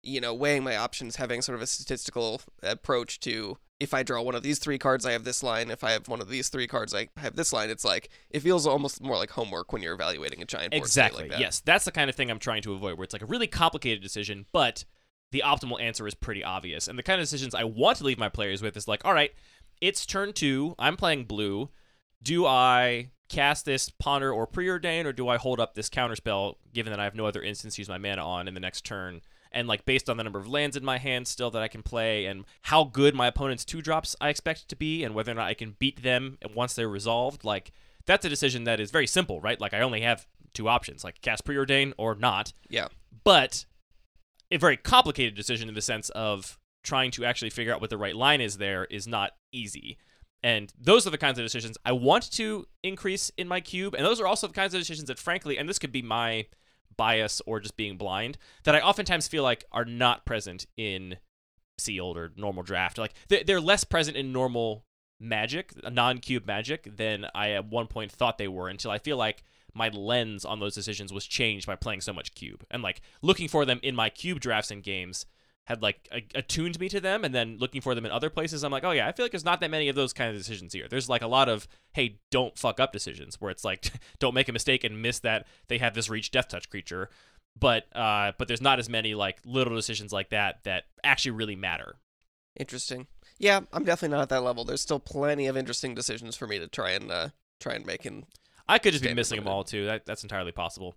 [0.06, 4.22] you know, weighing my options, having sort of a statistical approach to if I draw
[4.22, 5.70] one of these three cards, I have this line.
[5.70, 7.68] If I have one of these three cards, I have this line.
[7.68, 11.24] It's like it feels almost more like homework when you're evaluating a giant board Exactly.
[11.24, 11.40] like that.
[11.40, 13.46] yes, that's the kind of thing I'm trying to avoid, where it's like a really
[13.46, 14.84] complicated decision, but
[15.32, 16.88] the optimal answer is pretty obvious.
[16.88, 19.12] And the kind of decisions I want to leave my players with is like, all
[19.12, 19.32] right,
[19.80, 20.74] it's turn two.
[20.78, 21.68] I'm playing blue.
[22.22, 26.92] Do I cast this ponder or preordain, or do I hold up this counterspell, given
[26.92, 29.20] that I have no other instance to use my mana on in the next turn?
[29.56, 31.82] And like based on the number of lands in my hand still that I can
[31.82, 35.34] play, and how good my opponent's two drops I expect to be, and whether or
[35.34, 37.72] not I can beat them once they're resolved, like
[38.04, 39.58] that's a decision that is very simple, right?
[39.58, 42.52] Like I only have two options, like cast preordain or not.
[42.68, 42.88] Yeah.
[43.24, 43.64] But
[44.50, 47.98] a very complicated decision in the sense of trying to actually figure out what the
[47.98, 49.96] right line is there is not easy.
[50.42, 53.94] And those are the kinds of decisions I want to increase in my cube.
[53.94, 56.46] And those are also the kinds of decisions that, frankly, and this could be my
[56.96, 61.16] bias or just being blind, that I oftentimes feel like are not present in
[61.78, 62.98] sealed or normal draft.
[62.98, 64.84] Like they're, less present in normal
[65.20, 69.42] magic, non-cube magic, than I at one point thought they were until I feel like
[69.74, 73.46] my lens on those decisions was changed by playing so much cube and like looking
[73.46, 75.26] for them in my cube drafts and games
[75.66, 78.64] had like a- attuned me to them and then looking for them in other places
[78.64, 80.36] i'm like oh yeah i feel like there's not that many of those kind of
[80.36, 83.90] decisions here there's like a lot of hey don't fuck up decisions where it's like
[84.18, 87.08] don't make a mistake and miss that they have this reach death touch creature
[87.58, 91.56] but uh but there's not as many like little decisions like that that actually really
[91.56, 91.96] matter
[92.58, 93.06] Interesting.
[93.38, 94.64] Yeah, I'm definitely not at that level.
[94.64, 97.28] There's still plenty of interesting decisions for me to try and uh,
[97.60, 98.06] try and make.
[98.06, 98.24] And
[98.68, 100.94] i could just be missing them all too that, that's entirely possible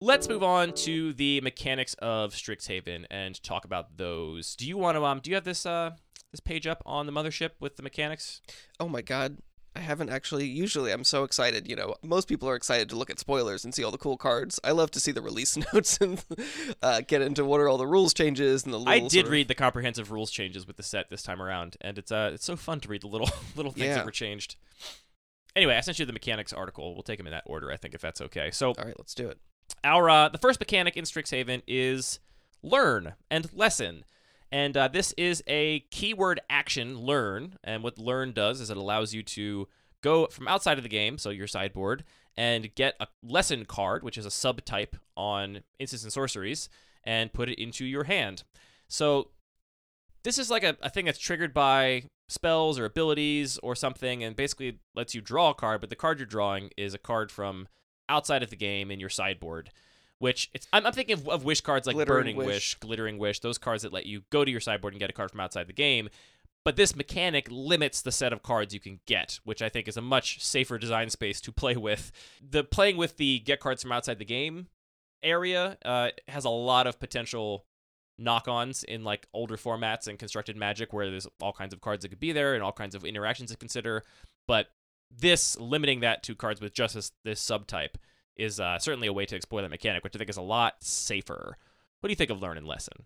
[0.00, 4.54] Let's move on to the mechanics of Strixhaven and talk about those.
[4.54, 5.92] Do you want to um do you have this uh
[6.32, 8.42] this page up on the mothership with the mechanics?
[8.78, 9.38] oh my god,
[9.74, 10.44] I haven't actually.
[10.46, 11.66] Usually, I'm so excited.
[11.66, 14.18] You know, most people are excited to look at spoilers and see all the cool
[14.18, 14.60] cards.
[14.62, 16.22] I love to see the release notes and
[16.82, 18.78] uh, get into what are all the rules changes and the.
[18.78, 21.40] Little I did sort of- read the comprehensive rules changes with the set this time
[21.40, 23.94] around, and it's uh it's so fun to read the little little things Yeah.
[23.94, 24.56] that were changed.
[25.54, 26.92] Anyway, I sent you the mechanics article.
[26.92, 28.50] We'll take them in that order, I think, if that's okay.
[28.50, 29.38] So All right, let's do it.
[29.84, 32.18] Our uh, the first mechanic in Strixhaven is
[32.62, 34.04] learn and lesson.
[34.52, 37.56] And uh, this is a keyword action, learn.
[37.64, 39.68] And what learn does is it allows you to
[40.02, 42.04] go from outside of the game, so your sideboard,
[42.36, 46.68] and get a lesson card, which is a subtype on instants and sorceries,
[47.04, 48.44] and put it into your hand.
[48.88, 49.30] So
[50.22, 54.36] this is like a, a thing that's triggered by spells or abilities or something, and
[54.36, 57.68] basically lets you draw a card, but the card you're drawing is a card from
[58.08, 59.70] outside of the game in your sideboard.
[60.18, 62.46] Which it's I'm, I'm thinking of, of wish cards like Glittering Burning Wish.
[62.46, 65.12] wish, Glittering Wish, those cards that let you go to your sideboard and get a
[65.12, 66.08] card from outside the game.
[66.64, 69.96] But this mechanic limits the set of cards you can get, which I think is
[69.96, 72.10] a much safer design space to play with.
[72.40, 74.68] The playing with the get cards from outside the game
[75.22, 77.66] area uh, has a lot of potential
[78.18, 82.08] knock-ons in like older formats and constructed magic where there's all kinds of cards that
[82.08, 84.02] could be there and all kinds of interactions to consider
[84.46, 84.68] but
[85.10, 87.94] this limiting that to cards with just this, this subtype
[88.36, 90.74] is uh, certainly a way to exploit that mechanic which i think is a lot
[90.80, 91.56] safer
[92.00, 93.04] what do you think of learn and lesson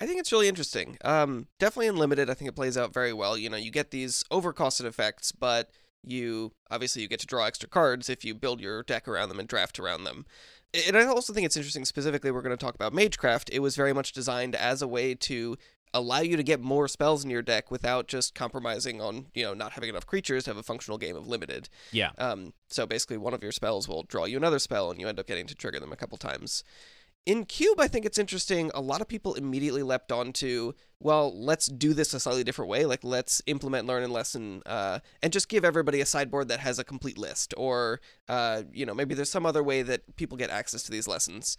[0.00, 0.98] I think it's really interesting.
[1.04, 3.36] Um, definitely in limited, I think it plays out very well.
[3.36, 5.70] You know, you get these overcosted effects, but
[6.04, 9.38] you obviously you get to draw extra cards if you build your deck around them
[9.38, 10.26] and draft around them.
[10.86, 11.84] And I also think it's interesting.
[11.84, 13.50] Specifically, we're going to talk about Magecraft.
[13.52, 15.56] It was very much designed as a way to
[15.94, 19.54] allow you to get more spells in your deck without just compromising on you know
[19.54, 21.68] not having enough creatures to have a functional game of limited.
[21.90, 25.08] yeah Um, so basically, one of your spells will draw you another spell, and you
[25.08, 26.64] end up getting to trigger them a couple times.
[27.24, 28.72] In Cube, I think it's interesting.
[28.74, 32.84] A lot of people immediately leapt onto, well, let's do this a slightly different way.
[32.84, 36.80] Like, let's implement learn and lesson, uh, and just give everybody a sideboard that has
[36.80, 40.50] a complete list, or uh, you know, maybe there's some other way that people get
[40.50, 41.56] access to these lessons.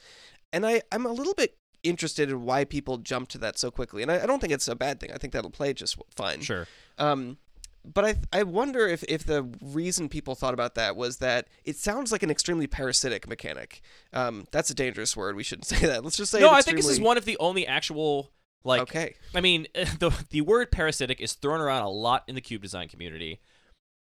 [0.51, 4.01] And I, I'm a little bit interested in why people jump to that so quickly,
[4.01, 5.11] and I, I don't think it's a bad thing.
[5.13, 6.41] I think that'll play just fine.
[6.41, 6.67] sure
[6.97, 7.37] Um,
[7.85, 11.75] but I I wonder if if the reason people thought about that was that it
[11.75, 13.81] sounds like an extremely parasitic mechanic.
[14.13, 15.35] Um, that's a dangerous word.
[15.35, 16.03] We shouldn't say that.
[16.03, 18.31] Let's just say no i think this is one of the only actual
[18.63, 19.15] like okay.
[19.35, 19.67] I mean,
[19.99, 23.39] the the word parasitic is thrown around a lot in the cube design community,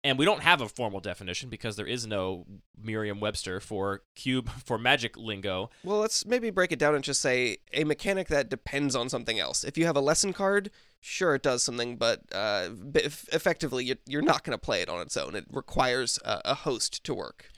[0.03, 2.45] and we don't have a formal definition because there is no
[2.81, 5.69] Merriam-Webster for cube for magic lingo.
[5.83, 9.39] Well, let's maybe break it down and just say a mechanic that depends on something
[9.39, 9.63] else.
[9.63, 14.43] If you have a lesson card, sure it does something, but uh, effectively you're, not
[14.43, 15.35] going to play it on its own.
[15.35, 17.50] It requires a host to work.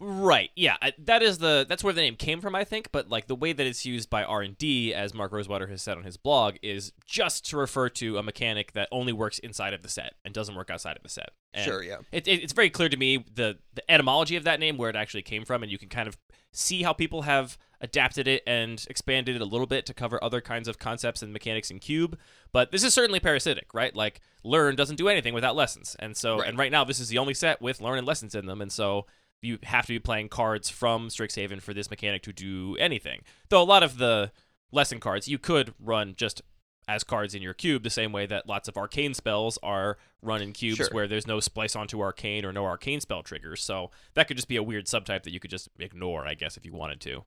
[0.00, 0.50] Right.
[0.56, 0.76] Yeah.
[0.80, 2.90] I, that is the that's where the name came from, I think.
[2.90, 5.82] But like the way that it's used by R and D, as Mark Rosewater has
[5.82, 9.74] said on his blog, is just to refer to a mechanic that only works inside
[9.74, 11.30] of the set and doesn't work outside of the set.
[11.52, 11.98] And Sure, yeah.
[12.12, 14.96] It, it, it's very clear to me the the etymology of that name, where it
[14.96, 16.16] actually came from, and you can kind of
[16.52, 20.40] see how people have adapted it and expanded it a little bit to cover other
[20.42, 22.18] kinds of concepts and mechanics in Cube.
[22.52, 23.94] But this is certainly parasitic, right?
[23.94, 26.48] Like learn doesn't do anything without lessons, and so Right.
[26.48, 28.70] and right now this is the only set with learn and lessons in them, and
[28.70, 29.06] so
[29.42, 33.22] you have to be playing cards from Strixhaven for this mechanic to do anything.
[33.48, 34.32] Though a lot of the
[34.72, 36.42] lesson cards you could run just
[36.88, 40.42] as cards in your cube, the same way that lots of arcane spells are run
[40.42, 40.88] in cubes Sure.
[40.90, 43.62] where there's no splice onto arcane or no arcane spell triggers.
[43.62, 46.56] So that could just be a weird subtype that you could just ignore, I guess,
[46.56, 47.24] if you wanted to.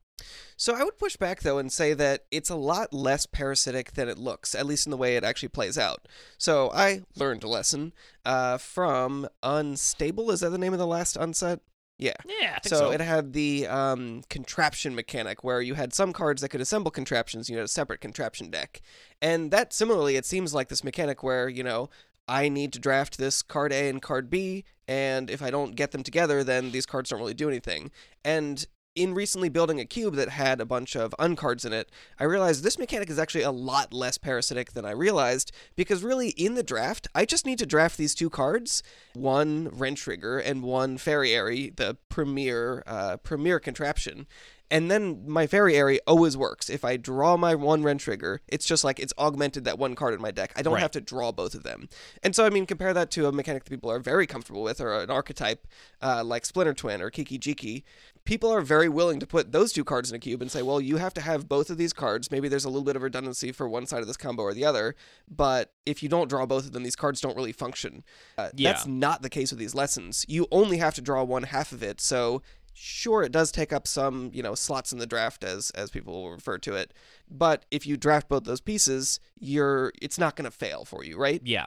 [0.57, 4.09] So I would push back though and say that it's a lot less parasitic than
[4.09, 6.07] it looks, at least in the way it actually plays out.
[6.37, 7.93] So I learned a lesson
[8.25, 10.29] uh, from Unstable.
[10.31, 11.61] Is that the name of the last unset?
[12.03, 12.13] Yeah.
[12.25, 12.91] Yeah, I think So, so.
[12.91, 17.49] it had the um, contraption mechanic where you had some cards that could assemble contraptions.
[17.49, 18.81] You had a separate contraption deck,
[19.21, 21.89] and that similarly, it seems like this mechanic where you know
[22.27, 25.91] I need to draft this card A and card B, and if I don't get
[25.91, 27.91] them together, then these cards don't really do anything.
[28.25, 32.25] And in recently building a cube that had a bunch of uncards in it, I
[32.25, 36.55] realized this mechanic is actually a lot less parasitic than I realized because really in
[36.55, 40.97] the draft, I just need to draft these two cards, one wrench trigger and one
[40.97, 44.27] fairy the premier uh, premier contraption.
[44.73, 46.67] And then my fairy area always works.
[46.67, 50.15] If I draw my one wrench trigger, it's just like it's augmented that one card
[50.15, 50.51] in my deck.
[50.55, 50.81] I don't Right.
[50.81, 51.87] have to draw both of them.
[52.23, 54.81] And so, I mean, compare that to a mechanic that people are very comfortable with,
[54.81, 55.67] or an archetype
[56.01, 57.83] uh, like Splinter Twin or Kiki Jiki.
[58.25, 60.81] People are very willing to put those two cards in a cube and say, well,
[60.81, 62.31] you have to have both of these cards.
[62.31, 64.65] Maybe there's a little bit of redundancy for one side of this combo or the
[64.65, 64.95] other,
[65.29, 68.03] but if you don't draw both of them, these cards don't really function.
[68.37, 68.71] Uh, Yeah.
[68.71, 70.25] That's not the case with these lessons.
[70.27, 72.41] You only have to draw one half of it, so
[72.73, 76.13] sure it does take up some you know slots in the draft as as people
[76.13, 76.93] will refer to it
[77.29, 81.17] but if you draft both those pieces you're it's not going to fail for you
[81.17, 81.65] right yeah.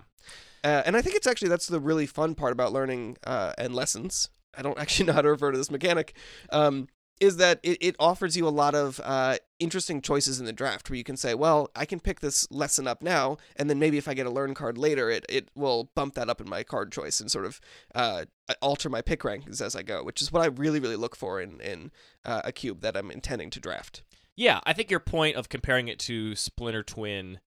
[0.65, 3.75] uh, and i think it's actually that's the really fun part about learning uh, and
[3.75, 6.17] lessons i don't actually know how to refer to this mechanic
[6.51, 6.89] um,
[7.19, 10.91] is that it, it offers you a lot of uh, interesting choices in the draft
[10.91, 13.97] where you can say well i can pick this lesson up now and then maybe
[13.97, 16.63] if i get a learn card later it, it will bump that up in my
[16.63, 17.61] card choice and sort of
[17.95, 18.25] uh,
[18.63, 21.41] alter my pick rankings as i go which is what i really really look for
[21.41, 21.91] in, in
[22.25, 24.03] uh, a cube that i'm intending to draft
[24.37, 27.41] Yeah, I think your point of comparing it to Splinter Twin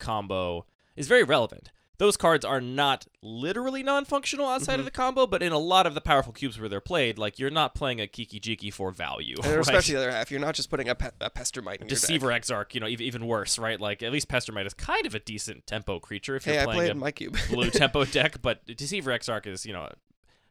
[0.00, 1.70] combo is very relevant.
[1.98, 4.80] Those cards are not literally non-functional outside Mm-hmm.
[4.80, 7.38] of the combo, but in a lot of the powerful cubes where they're played, like
[7.38, 9.36] you're not playing a Kiki Jiki for value.
[9.44, 9.58] and right?
[9.60, 12.32] especially the other half you're not just putting a, pe- a pestermite in Deceiver your
[12.32, 12.38] deck.
[12.38, 13.80] Exarch, you know, ev- even worse, right?
[13.80, 16.64] Like at least Pestermite is kind of a decent tempo creature if you're hey i
[16.64, 19.72] playing play it a in my cube blue tempo deck, but Deceiver Exarch is, you
[19.72, 19.88] know,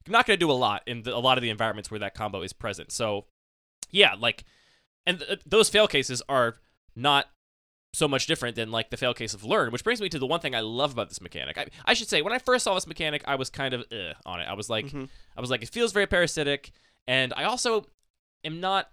[0.07, 2.13] not going to do a lot in the, a lot of the environments where that
[2.15, 2.91] combo is present.
[2.91, 3.25] So,
[3.91, 4.43] yeah, like,
[5.05, 6.55] and th- those fail cases are
[6.95, 7.27] not
[7.93, 10.25] so much different than like the fail case of learn, which brings me to the
[10.25, 11.57] one thing I love about this mechanic.
[11.57, 14.13] I, I should say when I first saw this mechanic, I was kind of eh
[14.25, 14.47] on it.
[14.47, 15.09] I was like, Mhm.
[15.37, 16.71] I was like, it feels very parasitic,
[17.07, 17.85] and I also
[18.45, 18.89] am not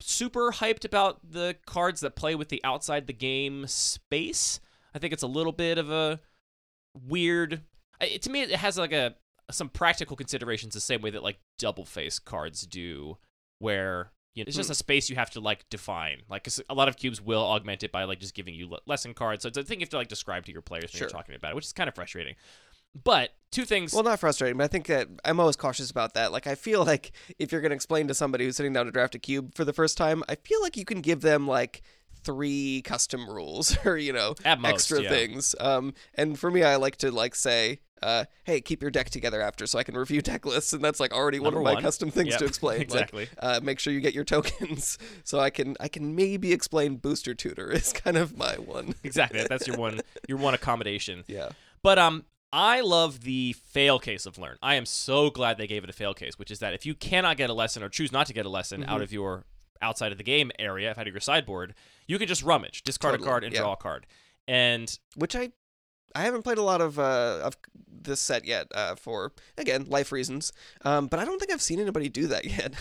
[0.00, 4.58] super hyped about the cards that play with the outside the game space.
[4.94, 6.18] I think it's a little bit of a
[7.06, 7.62] weird.
[8.00, 9.14] I- to me, it has like a
[9.50, 13.18] some practical considerations the same way that like double face cards do,
[13.58, 14.72] where you know, it's just Hmm.
[14.72, 16.22] a space you have to like define.
[16.28, 18.80] Like 'cause a lot of cubes will augment it by like just giving you le-
[18.86, 19.42] lesson cards.
[19.42, 21.00] So it's a thing you have to like describe to your players when Sure.
[21.02, 22.34] you're talking about it, which is kind of frustrating.
[23.04, 23.92] But two things.
[23.92, 26.30] Well, not frustrating, but I think that I'm always cautious about that.
[26.32, 28.92] Like, I feel like if you're going to explain to somebody who's sitting down to
[28.92, 31.82] draft a cube for the first time, I feel like you can give them like
[32.24, 35.08] three custom rules or you know most, extra yeah.
[35.10, 35.54] things.
[35.60, 37.80] Um, and for me, I like to like say.
[38.02, 41.00] Uh, hey, keep your deck together after so I can review deck lists, and that's
[41.00, 41.82] like already one of my one.
[41.82, 42.78] custom things Yep, to explain.
[42.80, 43.28] Like, exactly.
[43.38, 47.32] uh, make sure you get your tokens, so I can I can maybe explain booster
[47.34, 48.94] tutor is kind of my one.
[49.04, 49.46] exactly.
[49.48, 51.24] That's your one your one accommodation.
[51.28, 51.50] Yeah.
[51.82, 54.58] But um, I love the fail case of learn.
[54.60, 56.94] I am so glad they gave it a fail case, which is that if you
[56.94, 58.90] cannot get a lesson or choose not to get a lesson Mm-hmm.
[58.90, 59.44] out of your
[59.84, 61.74] outside of the game area, out had your sideboard,
[62.06, 63.60] you can just rummage, discard Totally, a card, and yeah.
[63.60, 64.06] draw a card.
[64.48, 65.50] And which I
[66.14, 67.56] I haven't played a lot of uh, of
[67.88, 70.52] this set yet uh, for again life reasons.
[70.84, 72.74] Um, but I don't think I've seen anybody do that yet.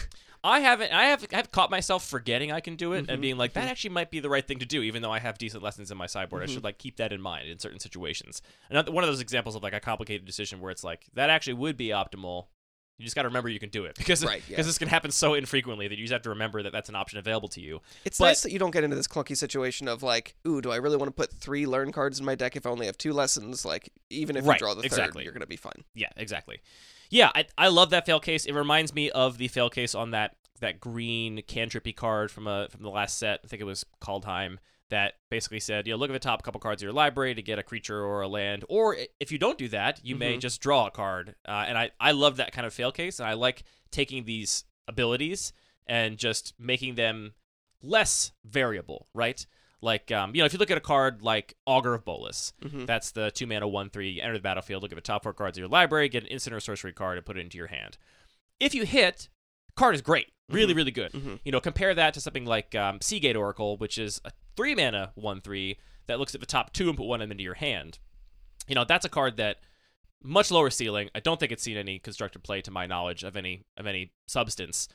[0.46, 0.92] I haven't.
[0.92, 1.26] I have.
[1.34, 3.12] I've caught myself forgetting I can do it Mm-hmm.
[3.12, 5.20] and being like, that actually might be the right thing to do, even though I
[5.20, 6.42] have decent lessons in my sideboard.
[6.44, 6.52] Mm-hmm.
[6.52, 8.42] I should like keep that in mind in certain situations.
[8.70, 11.54] Another one of those examples of like a complicated decision where it's like that actually
[11.54, 12.48] would be optimal.
[13.00, 14.69] You just got to remember you can do it because Right, because yeah.
[14.69, 17.17] this can happen so infrequently that you just have to remember that that's an option
[17.19, 17.81] available to you.
[18.06, 20.71] It's But- nice that you don't get into this clunky situation of like, ooh, do
[20.71, 22.98] I really want to put three learn cards in my deck if I only have
[22.98, 23.65] two lessons?
[23.65, 25.23] Like, even if Right, you draw the third, exactly.
[25.23, 25.83] you're gonna be fine.
[25.96, 26.62] Yeah, exactly.
[27.10, 28.46] Yeah, I, I love that fail case.
[28.46, 32.67] It reminds me of the fail case on that that green cantrippy card from a
[32.69, 33.41] from the last set.
[33.44, 34.58] I think it was Kaldheim
[34.94, 37.41] that basically said, you know, look at the top couple cards of your library to
[37.41, 40.41] get a creature or a land, or if you don't do that, you may Mhm.
[40.41, 41.35] just draw a card.
[41.48, 44.65] Uh, and I I love that kind of fail case, and I like taking these
[44.87, 45.52] abilities
[45.87, 47.33] and just making them
[47.81, 49.46] less variable, right?
[49.81, 52.85] Like, um, you know, if you look at a card like Augur of Bolas, Mhm.
[52.85, 54.21] that's the two mana one three.
[54.21, 54.81] Enter the battlefield.
[54.81, 56.08] Look at the top four cards of your library.
[56.08, 57.98] Get an instant or sorcery card and put it into your hand.
[58.60, 59.27] If you hit,
[59.75, 60.77] card is great, really, Mhm.
[60.77, 61.12] really good.
[61.12, 61.39] Mhm.
[61.44, 64.75] You know, compare that to something like um, Sea Gate Oracle, which is a three
[64.75, 65.77] mana one three
[66.08, 67.99] that looks at the top two and put one of them into your hand.
[68.67, 69.58] You know, that's a card that
[70.21, 71.10] much lower ceiling.
[71.13, 74.12] I don't think it's seen any constructed play to my knowledge of any of any
[74.27, 74.87] substance,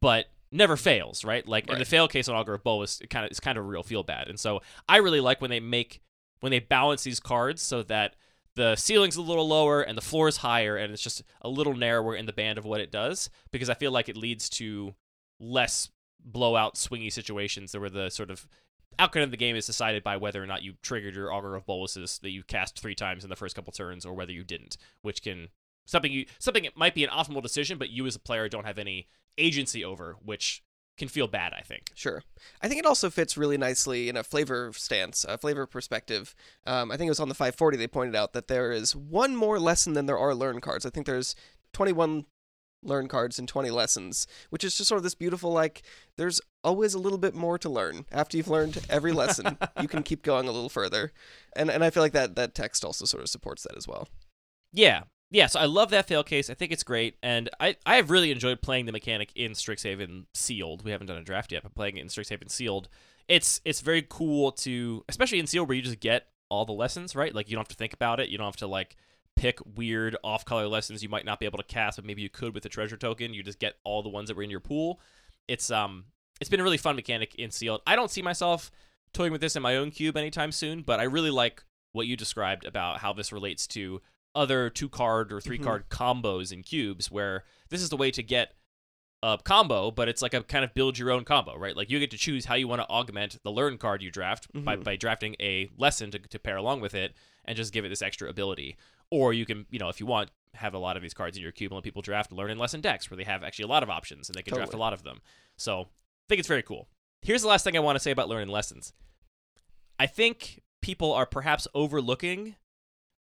[0.00, 1.46] but never fails, right?
[1.46, 3.64] Like in the fail case on Augur of Bolas, it kind of it's kind of
[3.64, 4.28] a real feel bad.
[4.28, 6.02] And so I really like when they make
[6.40, 8.16] when they balance these cards so that
[8.54, 11.74] the ceiling's a little lower and the floor is higher and it's just a little
[11.74, 14.94] narrower in the band of what it does because I feel like it leads to
[15.40, 15.88] less
[16.22, 18.46] blowout swingy situations where the sort of
[18.98, 21.66] outcome of the game is decided by whether or not you triggered your augur of
[21.66, 24.76] Bolases that you cast three times in the first couple turns or whether you didn't
[25.02, 25.48] which can
[25.84, 28.66] something you something it might be an optimal decision but you as a player don't
[28.66, 30.62] have any agency over which
[30.96, 32.22] can feel bad i think Sure.
[32.60, 36.34] I think it also fits really nicely in a flavor stance, a flavor perspective.
[36.66, 39.36] Um, I think it was on the 540 they pointed out that there is one
[39.36, 40.84] more lesson than there are learn cards.
[40.84, 41.36] I think there's
[41.72, 42.26] 21
[42.82, 45.82] learn cards in 20 lessons, which is just sort of this beautiful, like,
[46.16, 48.06] there's always a little bit more to learn.
[48.12, 51.12] After you've learned every lesson, you can keep going a little further.
[51.54, 54.08] And, and I feel like that, that text also sort of supports that as well.
[54.72, 55.02] Yeah.
[55.30, 56.50] Yeah, so I love that fail case.
[56.50, 60.26] I think it's great, and I, I have really enjoyed playing the mechanic in Strixhaven
[60.34, 60.84] Sealed.
[60.84, 62.90] We haven't done a draft yet, but playing it in Strixhaven Sealed,
[63.28, 67.16] it's it's very cool to, especially in Sealed where you just get all the lessons,
[67.16, 67.34] right?
[67.34, 68.28] Like you don't have to think about it.
[68.28, 68.96] You don't have to like
[69.36, 72.54] pick weird off-color lessons you might not be able to cast, but maybe you could
[72.54, 73.34] with the treasure token.
[73.34, 75.00] You just get all the ones that were in your pool.
[75.48, 76.04] It's um
[76.40, 77.82] it's been a really fun mechanic in Sealed.
[77.86, 78.70] I don't see myself
[79.12, 81.62] toying with this in my own cube anytime soon, but I really like
[81.92, 84.00] what you described about how this relates to
[84.34, 88.22] other two card or three card combos in cubes where this is the way to
[88.22, 88.54] get
[89.22, 92.00] a combo but it's like a kind of build your own combo right like you
[92.00, 94.82] get to choose how you want to augment the learn card you draft by, Mhm.
[94.84, 97.14] by drafting a lesson to, to pair along with it
[97.44, 98.76] and just give it this extra ability
[99.12, 101.42] or you can you know if you want have a lot of these cards in
[101.42, 103.68] your cube and let people draft learn and lesson decks where they have actually a
[103.68, 105.20] lot of options and they can draft a lot of them
[105.56, 105.86] so i
[106.28, 106.88] think it's very cool
[107.22, 108.92] here's the last thing i want to say about learning lessons
[109.98, 112.56] i think people are perhaps overlooking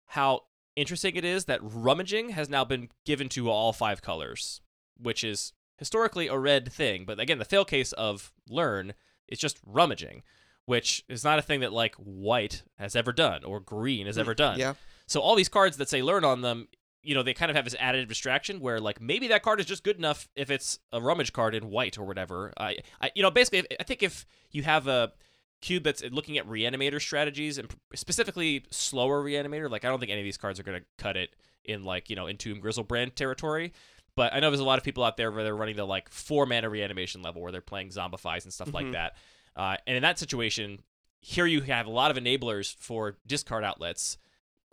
[0.07, 0.43] how
[0.77, 4.61] interesting it is that rummaging has now been given to all five colors,
[4.99, 7.05] which is historically a red thing.
[7.05, 8.95] But again, the fail case of learn
[9.29, 10.23] is just rummaging,
[10.67, 14.35] which is not a thing that like white has ever done or green has ever
[14.47, 14.59] done.
[14.59, 14.75] Yeah.
[15.13, 16.69] So all these cards that say learn on them,
[17.03, 19.67] you know, they kind of have this additive distraction where like maybe that card is
[19.67, 22.51] just good enough if it's a rummage card in white or whatever.
[22.57, 25.13] I, I you know, basically, I think if you have a
[25.61, 30.23] cube that's looking at reanimator strategies and specifically slower reanimator, like I don't think any
[30.23, 33.15] of these cards are going to cut it in like you know in Entomb Griselbrand
[33.15, 33.75] territory.
[34.17, 36.09] But I know there's a lot of people out there where they're running the like
[36.09, 38.93] four mana reanimation level where they're playing zombifies and stuff like Mhm.
[38.93, 39.17] that.
[39.57, 40.83] Uh, and in that situation,
[41.21, 44.17] here you have a lot of enablers for discard outlets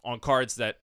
[0.03, 0.77] on cards that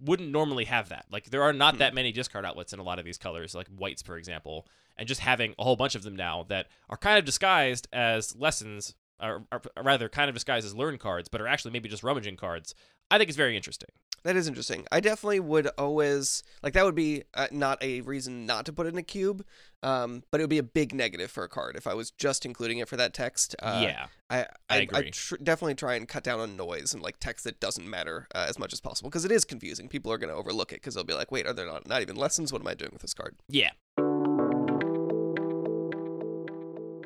[0.00, 1.06] wouldn't normally have that.
[1.10, 1.78] Like there are not Hmm.
[1.78, 4.66] that many discard outlets in a lot of these colors, like whites, for example.
[4.96, 8.36] And just having a whole bunch of them now that are kind of disguised as
[8.36, 12.02] lessons, or, or rather, kind of disguised as learn cards, but are actually maybe just
[12.02, 12.74] rummaging cards.
[13.12, 13.90] I think it's very interesting.
[14.22, 14.86] That is interesting.
[14.90, 18.86] I definitely would always like that would be uh, not a reason not to put
[18.86, 19.44] it in a cube,
[19.82, 22.46] um, but it would be a big negative for a card if I was just
[22.46, 23.54] including it for that text.
[23.60, 25.10] Uh, yeah, I I I, agree.
[25.10, 28.46] tr- definitely try and cut down on noise and like text that doesn't matter uh,
[28.48, 29.88] as much as possible because it is confusing.
[29.88, 32.00] People are going to overlook it because they'll be like, "Wait, are there not not
[32.00, 32.50] even lessons?
[32.50, 33.72] What am I doing with this card?" yeah.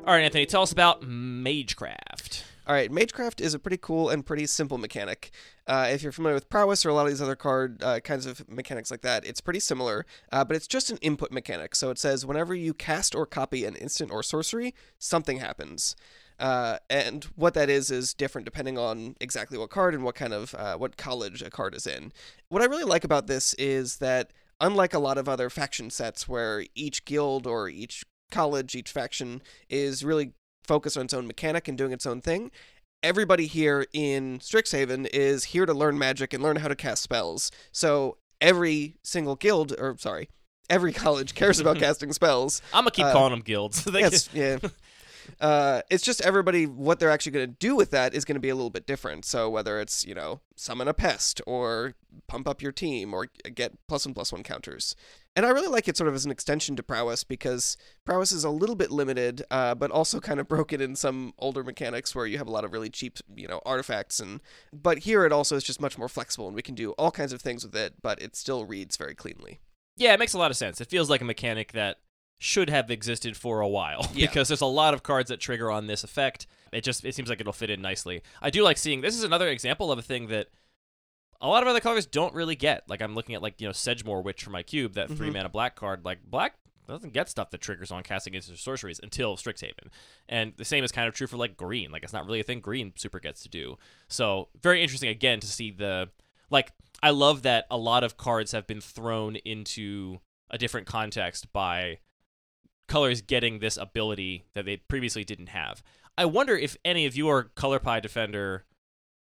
[0.05, 2.43] All right, Anthony, tell us about Magecraft.
[2.67, 5.31] All right, Magecraft is a pretty cool and pretty simple mechanic.
[5.67, 8.25] Uh, if you're familiar with Prowess or a lot of these other card uh, kinds
[8.25, 11.75] of mechanics like that, it's pretty similar, uh, but it's just an input mechanic.
[11.75, 15.95] So it says whenever you cast or copy an instant or sorcery, something happens.
[16.41, 20.33] Uh, and what that is is different depending on exactly what card and what kind
[20.33, 22.11] of uh, what college a card is in.
[22.49, 26.27] What I really like about this is that unlike a lot of other faction sets
[26.27, 30.33] where each guild or each college, each faction is really
[30.67, 32.51] focused on its own mechanic and doing its own thing.
[33.03, 37.51] Everybody here in Strixhaven is here to learn magic and learn how to cast spells.
[37.71, 40.29] So every single guild, or sorry,
[40.69, 42.61] every college cares about casting spells.
[42.73, 43.87] I'm gonna keep Uh, calling them guilds.
[43.93, 44.57] Yes, yeah.
[45.39, 48.41] Uh, it's just everybody what they're actually going to do with that is going to
[48.41, 49.25] be a little bit different.
[49.25, 51.93] So whether it's you know summon a pest or
[52.27, 54.95] pump up your team or get plus one plus one counters,
[55.35, 58.43] and I really like it sort of as an extension to prowess because prowess is
[58.43, 62.25] a little bit limited, uh, but also kind of broken in some older mechanics where
[62.25, 64.41] you have a lot of really cheap you know artifacts and
[64.73, 67.33] but here it also is just much more flexible and we can do all kinds
[67.33, 69.59] of things with it, but it still reads very cleanly.
[69.97, 70.79] Yeah, it makes a lot of sense.
[70.79, 71.97] It feels like a mechanic that
[72.39, 74.27] should have existed for a while Yeah.
[74.27, 76.45] because there's a lot of cards that trigger on this effect.
[76.71, 78.21] It just it seems like it'll fit in nicely.
[78.41, 80.47] I do like seeing this is another example of a thing that
[81.41, 82.83] a lot of other colors don't really get.
[82.89, 85.33] Like I'm looking at like you know Sedgemoor Witch for my cube, that three Mhm.
[85.33, 86.03] mana black card.
[86.05, 86.55] Like black
[86.87, 89.89] doesn't get stuff that triggers on casting into sorceries until Strixhaven,
[90.29, 91.91] and the same is kind of true for like green.
[91.91, 93.77] Like it's not really a thing green super gets to do.
[94.07, 96.09] So very interesting again to see the
[96.49, 96.71] like.
[97.03, 100.19] I love that a lot of cards have been thrown into
[100.49, 101.99] a different context by
[102.87, 105.83] colors getting this ability that they previously didn't have.
[106.17, 108.65] I wonder if any of your color pie defender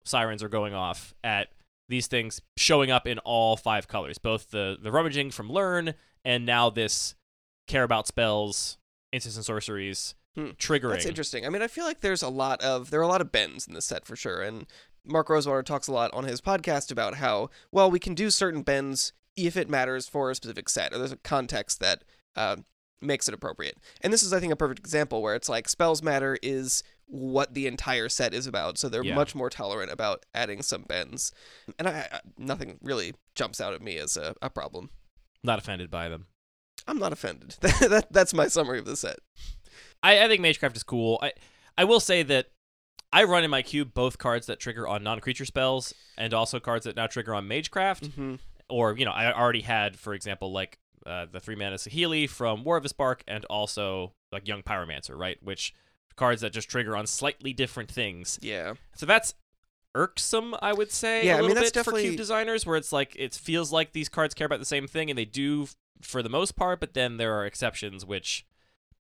[0.06, 1.50] sirens are going off at
[1.90, 5.94] these things showing up in all five colors, both the the rummaging from learn
[6.24, 7.16] and now this
[7.68, 8.78] care about spells,
[9.12, 10.50] instants and sorceries Hmm.
[10.58, 10.92] triggering.
[10.92, 11.46] That's interesting.
[11.46, 13.68] I mean, I feel like there's a lot of there are a lot of bends
[13.68, 14.66] in this set for sure, and
[15.06, 18.62] Mark Rosewater talks a lot on his podcast about how well we can do certain
[18.62, 22.04] bends if it matters for a specific set, or there's a context that
[22.36, 22.58] uh,
[23.06, 23.78] makes it appropriate.
[24.02, 27.54] And this is, I think, a perfect example where it's like spells matter is what
[27.54, 29.14] the entire set is about, so they're Yeah.
[29.16, 31.32] much more tolerant about adding some bends.
[31.78, 34.90] And I, I nothing really jumps out at me as a, a problem.
[35.44, 36.26] Not offended by them.
[36.88, 37.56] I'm not offended.
[37.62, 39.18] that, that's my summary of the set.
[40.02, 41.20] I, I think Magecraft is cool.
[41.22, 41.34] I
[41.78, 42.48] I will say that
[43.14, 46.86] I run in my cube both cards that trigger on non-creature spells and also cards
[46.86, 48.10] that now trigger on Magecraft.
[48.10, 48.36] Mm-hmm.
[48.70, 52.64] Or you know, I already had, for example, like uh, the three mana Saheeli from
[52.64, 55.38] War of the Spark, and also like Young Pyromancer, right?
[55.42, 55.74] Which
[56.16, 58.40] cards that just trigger on slightly different things.
[58.42, 58.76] Yeah.
[58.96, 59.34] So that's
[59.94, 61.26] irksome, I would say.
[61.26, 63.72] Yeah, a I mean, little that's bit for cube designers, where it's like it feels
[63.72, 65.68] like these cards care about the same thing, and they do
[66.02, 66.80] for the most part.
[66.80, 68.46] But then there are exceptions which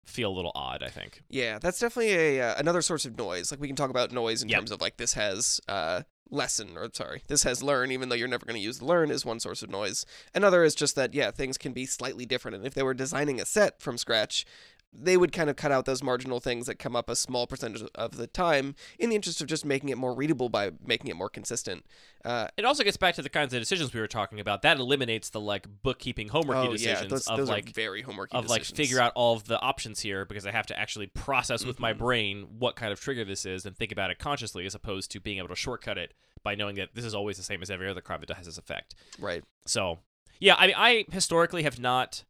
[0.04, 0.82] feel a little odd.
[0.82, 1.22] I think.
[1.28, 3.50] Yeah, that's definitely a uh, another source of noise.
[3.50, 4.58] Like we can talk about noise in Yep.
[4.58, 8.28] terms of like this has uh lesson or sorry, this has learn even though you're
[8.28, 10.06] never going to use learn is one source of noise.
[10.34, 13.40] Another is just that yeah, things can be slightly different and if they were designing
[13.40, 14.44] a set from scratch,
[14.92, 17.82] they would kind of cut out those marginal things that come up a small percentage
[17.94, 21.14] of the time in the interest of just making it more readable by making it
[21.16, 21.86] more consistent.
[22.24, 24.62] Uh, It also gets back to the kinds of decisions we were talking about.
[24.62, 28.02] That eliminates the like bookkeeping homeworky oh decisions yeah, those, of those like are very
[28.02, 31.06] homework of like figure out all of the options here because I have to actually
[31.06, 31.98] process with my Mhm.
[31.98, 35.20] brain what kind of trigger this is and think about it consciously as opposed to
[35.20, 37.88] being able to shortcut it by knowing that this is always the same as every
[37.88, 38.94] other card that has this effect.
[39.20, 39.44] right.
[39.66, 40.00] So
[40.40, 42.24] yeah, I mean I historically have not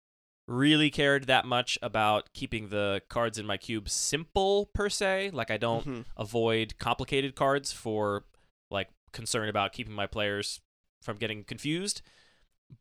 [0.50, 5.30] really cared that much about keeping the cards in my cube simple per se.
[5.32, 6.04] Like I don't Mhm.
[6.16, 8.24] avoid complicated cards for
[8.68, 10.60] like concern about keeping my players
[11.02, 12.02] from getting confused.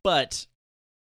[0.04, 0.48] But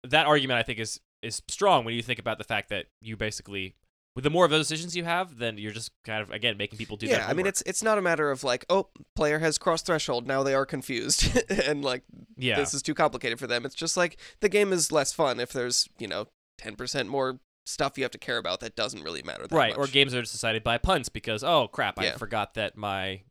[0.05, 3.17] that argument I think is is strong when you think about the fact that you
[3.17, 3.75] basically
[4.15, 6.79] with the more of those decisions you have, then you're just kind of again making
[6.79, 7.19] people do that.
[7.23, 10.25] yeah, I mean it's it's not a matter of like, oh, player has crossed threshold,
[10.27, 12.05] now they are confused and like
[12.37, 12.55] yeah.
[12.57, 13.65] this is too complicated for them.
[13.67, 16.29] It's just like the game is less fun if there's, you know,
[16.61, 19.87] 10% more stuff you have to care about that doesn't really matter that right, or
[19.87, 22.17] games are decided by punts because oh crap, I Yeah.
[22.17, 23.23] forgot that my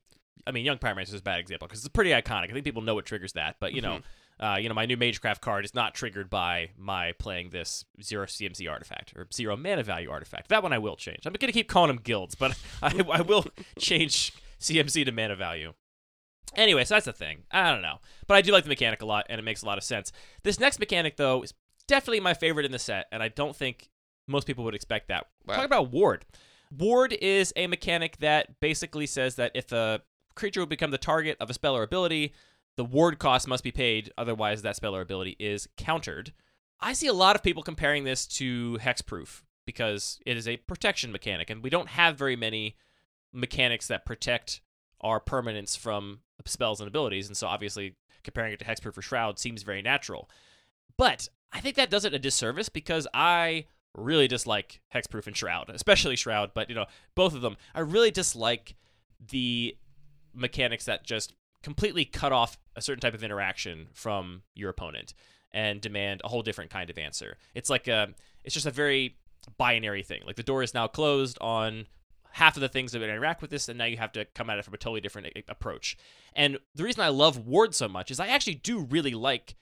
[0.47, 2.49] I mean Young Pyromancer is a bad example because it's pretty iconic.
[2.49, 3.99] I think people know what triggers that, but you know,
[4.39, 4.45] Mm-hmm.
[4.45, 8.25] uh, you know my new Magecraft card is not triggered by my playing this zero
[8.25, 10.49] CMC artifact or zero mana value artifact.
[10.49, 11.19] That one I will change.
[11.25, 13.45] I'm gonna keep calling them guilds, but I, I will
[13.79, 15.73] change CMC to mana value.
[16.55, 17.43] Anyway, so that's the thing.
[17.51, 17.97] I don't know,
[18.27, 20.11] but I do like the mechanic a lot, and it makes a lot of sense.
[20.43, 21.53] This next mechanic, though, is
[21.87, 23.89] definitely my favorite in the set, and I don't think
[24.27, 25.27] most people would expect that.
[25.45, 25.55] Wow.
[25.55, 26.25] Talk about Ward.
[26.77, 30.01] Ward is a mechanic that basically says that if a
[30.35, 32.33] creature will become the target of a spell or ability,
[32.75, 36.33] the ward cost must be paid, otherwise that spell or ability is countered.
[36.79, 41.11] I see a lot of people comparing this to Hexproof because it is a protection
[41.11, 42.75] mechanic, and we don't have very many
[43.31, 44.61] mechanics that protect
[45.01, 49.37] our permanence from spells and abilities, and so obviously comparing it to Hexproof or Shroud
[49.37, 50.29] seems very natural.
[50.97, 55.69] But I think that does it a disservice because I really dislike Hexproof and Shroud,
[55.69, 56.85] especially Shroud, but you know,
[57.15, 57.57] both of them.
[57.75, 58.75] I really dislike
[59.29, 59.77] the
[60.33, 65.13] mechanics that just completely cut off a certain type of interaction from your opponent
[65.51, 67.37] and demand a whole different kind of answer.
[67.53, 68.09] It's like a
[68.43, 69.17] it's just a very
[69.57, 70.21] binary thing.
[70.25, 71.85] Like the door is now closed on
[72.31, 74.57] half of the things that interact with this, and now you have to come at
[74.57, 75.95] it from a totally different approach.
[76.35, 79.55] And the reason I love Ward so much is I actually do really like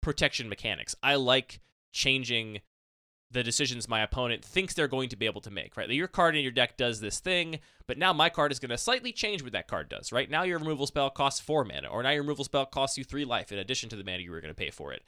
[0.00, 0.94] protection mechanics.
[1.02, 1.60] I like
[1.92, 2.60] changing
[3.30, 5.90] the decisions my opponent thinks they're going to be able to make, right?
[5.90, 8.78] Your card in your deck does this thing, but now my card is going to
[8.78, 10.30] slightly change what that card does, right?
[10.30, 13.26] Now your removal spell costs four mana, or now your removal spell costs you three
[13.26, 15.02] life in addition to the mana you were going to pay for it.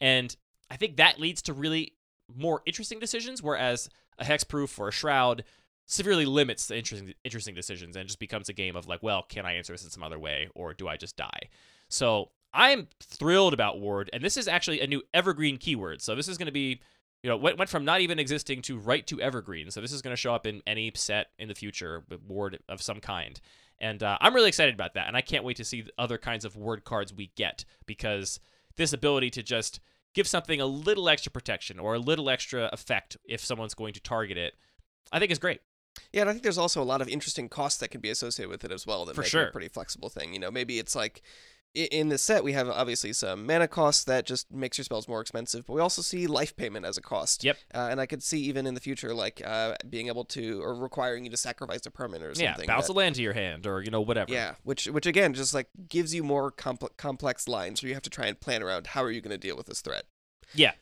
[0.00, 0.34] And
[0.70, 1.94] I think that leads to really
[2.34, 3.88] more interesting decisions, whereas
[4.18, 5.44] a hexproof or a shroud
[5.86, 9.46] severely limits the interesting interesting decisions and just becomes a game of like, well, can
[9.46, 11.48] I answer this in some other way, or do I just die?
[11.88, 16.02] So I'm thrilled about Ward, and this is actually a new evergreen keyword.
[16.02, 16.80] So this is going to be,
[17.22, 19.70] you know, went, went from not even existing to right to evergreen.
[19.70, 22.58] So this is going to show up in any set in the future with Ward
[22.68, 23.40] of some kind.
[23.78, 26.18] And uh, I'm really excited about that, and I can't wait to see the other
[26.18, 28.38] kinds of Ward cards we get because
[28.76, 29.80] this ability to just
[30.14, 34.00] give something a little extra protection or a little extra effect if someone's going to
[34.00, 34.54] target it,
[35.10, 35.60] I think is great.
[36.12, 38.50] Yeah, and I think there's also a lot of interesting costs that can be associated
[38.50, 39.44] with it as well that For make it sure.
[39.44, 40.32] a pretty flexible thing.
[40.32, 41.22] You know, maybe it's like
[41.74, 45.20] in this set we have obviously some mana costs that just makes your spells more
[45.20, 47.42] expensive, but we also see life payment as a cost.
[47.44, 47.56] Yep.
[47.74, 50.74] Uh, and I could see even in the future like uh, being able to or
[50.74, 52.64] requiring you to sacrifice a permanent or something.
[52.64, 54.32] Yeah, bounce that- a land to your hand or you know whatever.
[54.32, 58.02] yeah, which which again just like gives you more compl- complex lines where you have
[58.02, 60.04] to try and plan around how are you going to deal with this threat.
[60.54, 60.72] Yeah.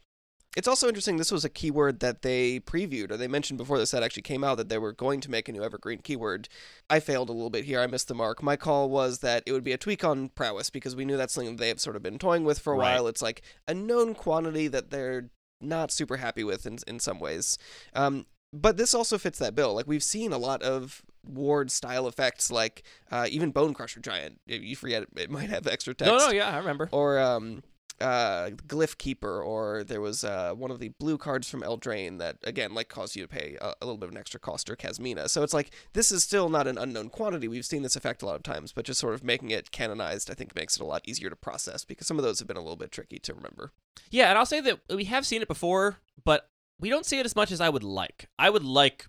[0.57, 1.17] It's also interesting.
[1.17, 4.43] This was a keyword that they previewed, or they mentioned before the set actually came
[4.43, 6.49] out that they were going to make a new evergreen keyword.
[6.89, 7.81] I failed a little bit here.
[7.81, 8.43] I missed the mark.
[8.43, 11.35] My call was that it would be a tweak on prowess because we knew that's
[11.35, 12.95] something they have sort of been toying with for a Right.
[12.95, 13.07] while.
[13.07, 15.31] It's like a known quantity that they're
[15.61, 17.57] not super happy with in in some ways.
[17.95, 19.75] Um, but this also fits that bill.
[19.75, 22.83] Like we've seen a lot of ward style effects, like
[23.13, 24.41] uh, even Bone Crusher Giant.
[24.47, 26.89] You forget it, it might have extra text No, no, yeah, I remember.
[26.91, 27.63] or um
[28.01, 32.37] uh glyph keeper or there was uh one of the blue cards from eldraine that
[32.45, 34.77] again like caused you to pay a, a little bit of an extra cost or
[34.77, 37.49] Kasmina so it's like this is still not an unknown quantity.
[37.49, 40.31] We've seen this effect a lot of times but just sort of making it canonized
[40.31, 42.57] i think makes it a lot easier to process because some of those have been
[42.57, 43.73] a little bit tricky to remember.
[44.11, 46.49] Yeah, and I'll say that we have seen it before, but
[46.79, 48.29] we don't see it as much as I would like.
[48.39, 49.07] I would like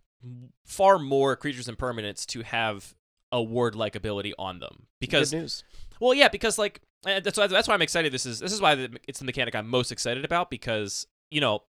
[0.65, 2.95] far more creatures and permanents to have
[3.31, 5.63] a ward like ability on them because good news.
[5.99, 8.11] Well, yeah, because like uh, that's why that's why I'm excited.
[8.11, 11.41] This is this is why the, it's the mechanic I'm most excited about because you
[11.41, 11.63] know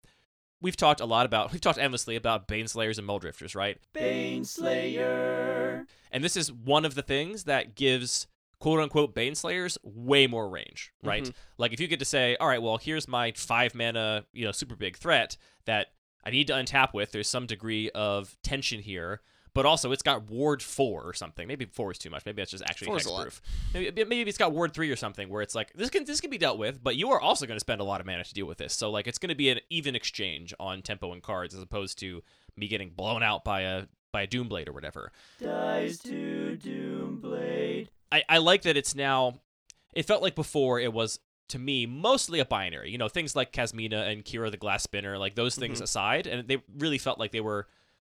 [0.60, 3.78] we've talked a lot about we've talked endlessly about Baneslayers and Muldrifters, right?
[3.94, 5.86] Baneslayer.
[6.10, 8.26] And this is one of the things that gives
[8.60, 11.24] quote unquote Baneslayers way more range, right?
[11.24, 11.32] Mhm.
[11.58, 14.52] Like if you get to say, all right, well here's my five mana you know
[14.52, 15.88] super big threat that
[16.24, 17.12] I need to untap with.
[17.12, 19.20] There's some degree of tension here.
[19.54, 21.46] But also, it's got Ward four or something.
[21.46, 22.24] Maybe four is too much.
[22.24, 23.26] Maybe that's just actually Four is a lot.
[23.28, 23.40] hexproof.
[23.74, 26.30] Maybe, maybe it's got Ward three or something where it's like this can this can
[26.30, 28.32] be dealt with, but you are also going to spend a lot of mana to
[28.32, 28.72] deal with this.
[28.72, 31.98] So like it's going to be an even exchange on tempo and cards as opposed
[31.98, 32.22] to
[32.56, 35.12] me getting blown out by a by a Doomblade or whatever.
[35.38, 37.88] Dies to Doomblade.
[38.10, 39.34] I, I like that it's now.
[39.94, 42.90] It felt like before it was to me mostly a binary.
[42.90, 45.84] You know things like Kasmina and Kira the Glass Spinner, like those things Mhm.
[45.84, 47.66] aside, and they really felt like they were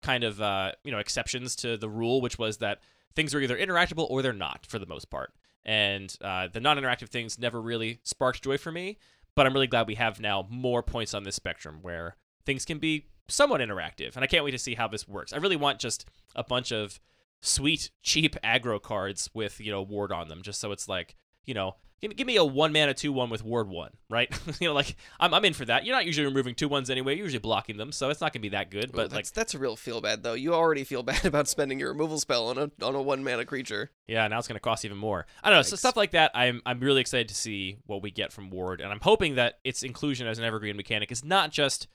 [0.05, 2.80] kind of uh, you know exceptions to the rule, which was that
[3.16, 5.32] things are either interactable or they're not for the most part.
[5.64, 8.98] And uh, the non-interactive things never really sparked joy for me.
[9.34, 12.78] But I'm really glad we have now more points on this spectrum where things can
[12.78, 15.32] be somewhat interactive, and I can't wait to see how this works.
[15.32, 17.00] I really want just a bunch of
[17.40, 21.55] sweet, cheap aggro cards with you know ward on them, just so it's like you
[21.55, 21.76] know.
[22.01, 24.30] Give me, give me a one mana two one with ward one, right?
[24.61, 25.86] you know, like I'm, I'm in for that.
[25.86, 27.14] You're not usually removing two ones anyway.
[27.16, 28.92] You're usually blocking them, so it's not gonna be that good.
[28.92, 31.78] But like, that's, that's a real feel bad though you already feel bad about spending
[31.78, 34.61] your removal spell on a on a one mana creature Yeah, now it's going to
[34.61, 35.26] cost even more.
[35.42, 35.62] I don't know.
[35.62, 38.80] So stuff like that, I'm I'm really excited to see what we get from Ward,
[38.80, 41.88] and I'm hoping that its inclusion as an evergreen mechanic is not just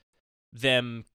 [0.52, 1.06] them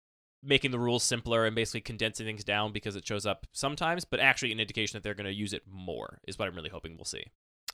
[0.44, 4.20] making the rules simpler and basically condensing things down because it shows up sometimes, but
[4.20, 6.96] actually an indication that they're going to use it more is what I'm really hoping
[6.96, 7.24] we'll see.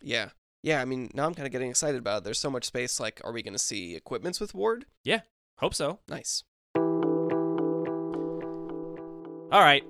[0.03, 0.29] yeah
[0.63, 3.01] yeah i mean now i'm kind of getting excited about it there's so much space
[3.01, 5.21] like are we going to see equipments with ward Yeah,
[5.59, 6.01] Hope so.
[6.09, 6.45] nice
[9.53, 9.83] All right.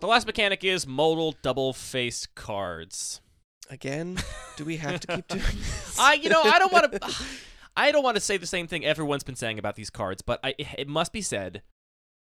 [0.00, 3.22] The last mechanic is modal double face cards.
[3.70, 4.18] Again,
[4.56, 5.98] do we have to keep doing this?
[5.98, 7.00] I, you know, I don't want to.
[7.76, 10.38] I don't want to say the same thing everyone's been saying about these cards, but
[10.44, 11.62] I, it must be said,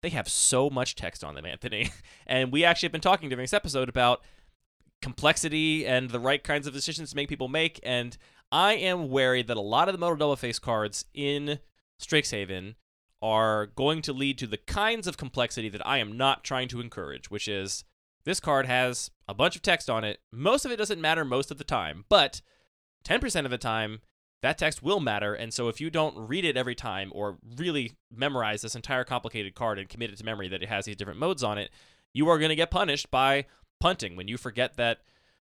[0.04, 1.90] they have so much text on them, Anthony.
[2.28, 4.22] And we actually have been talking during this episode about
[5.04, 7.80] complexity and the right kinds of decisions to make people make.
[7.84, 8.18] And
[8.52, 11.60] I am wary that a lot of the modal double face cards in
[12.02, 12.76] Strixhaven
[13.22, 16.80] are going to lead to the kinds of complexity that I am not trying to
[16.80, 17.84] encourage, which is
[18.26, 20.20] this card has a bunch of text on it.
[20.32, 22.42] Most of it doesn't matter most of the time, but
[23.06, 24.00] 10% of the time,
[24.42, 25.34] that text will matter.
[25.34, 29.54] And so if you don't read it every time or really memorize this entire complicated
[29.56, 31.72] card and commit it to memory that it has these different modes on it,
[32.14, 33.46] you are going to get punished by
[33.84, 35.00] punting when you forget that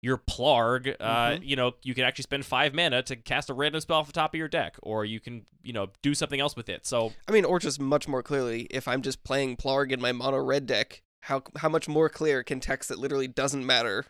[0.02, 1.46] your Plargg, uh, Mhm.
[1.46, 4.12] you know, you can actually spend five mana to cast a random spell off the
[4.14, 6.86] top of your deck, or you can, you know, do something else with it.
[6.86, 10.12] So I mean, or just much more clearly, if I'm just playing Plargg in my
[10.12, 14.06] mono red deck, how how much more clear can text that literally doesn't matter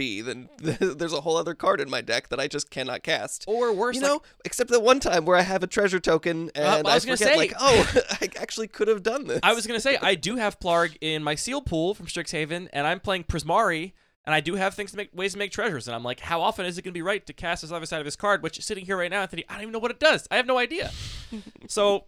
[0.00, 3.44] be than there's a whole other card in my deck that I just cannot cast.
[3.46, 6.50] or worse, you like- know, except the one time where I have a treasure token
[6.54, 9.40] and I I, was gonna forget, say- like, oh, I actually could have done this.
[9.42, 12.86] I was gonna say I do have Plargg in my seal pool from Strixhaven, and
[12.86, 13.92] I'm playing Prismari,
[14.24, 15.86] and I do have things to make ways to make treasures.
[15.88, 18.00] And I'm like, how often is it gonna be right to cast this other side
[18.00, 18.42] of his card?
[18.42, 20.26] Which is sitting here right now, Anthony, I don't even know what it does.
[20.30, 20.90] I have no idea.
[21.68, 22.04] so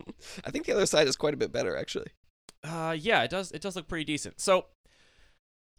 [0.46, 2.08] I think the other side is quite a bit better, actually.
[2.64, 3.50] uh, yeah, it does.
[3.52, 4.40] It does look pretty decent.
[4.40, 4.66] So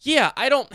[0.01, 0.71] yeah, I don't.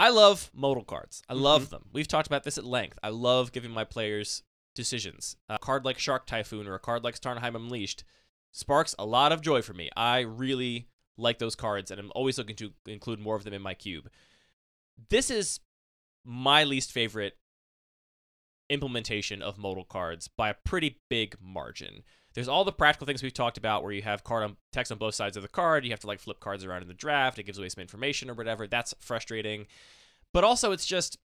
[0.00, 1.22] I love modal cards.
[1.28, 1.42] I mm-hmm.
[1.42, 1.84] love them.
[1.92, 2.98] We've talked about this at length.
[3.02, 4.42] I love giving my players
[4.74, 5.36] decisions.
[5.50, 8.04] A card like Shark Typhoon or a card like Starnheim Unleashed
[8.50, 9.90] sparks a lot of joy for me.
[9.94, 10.88] I really
[11.18, 14.08] like those cards, and I'm always looking to include more of them in my cube.
[15.10, 15.60] This is
[16.24, 17.36] my least favorite
[18.70, 22.04] implementation of modal cards by a pretty big margin.
[22.34, 24.98] There's all the practical things we've talked about where you have card on text on
[24.98, 27.38] both sides of the card, you have to like flip cards around in the draft,
[27.38, 28.66] it gives away some information or whatever.
[28.66, 29.66] That's frustrating.
[30.32, 31.18] But also it's just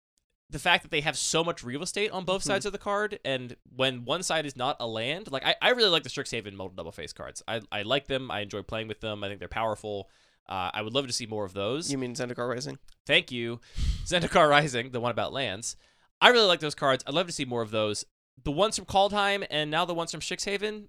[0.49, 2.47] the fact that they have so much real estate on both Mhm.
[2.47, 5.69] sides of the card, and when one side is not a land, like I, I
[5.71, 7.41] really like the Strixhaven modal double face cards.
[7.47, 8.29] I, I like them.
[8.31, 9.23] I enjoy playing with them.
[9.23, 10.09] I think they're powerful.
[10.47, 11.91] Uh, I would love to see more of those.
[11.91, 12.77] You mean Zendikar Rising?
[13.05, 13.61] Thank you.
[14.05, 15.75] Zendikar Rising, the one about lands.
[16.21, 17.03] I really like those cards.
[17.07, 18.05] I'd love to see more of those.
[18.43, 20.87] The ones from Kaldheim and now the ones from Strixhaven,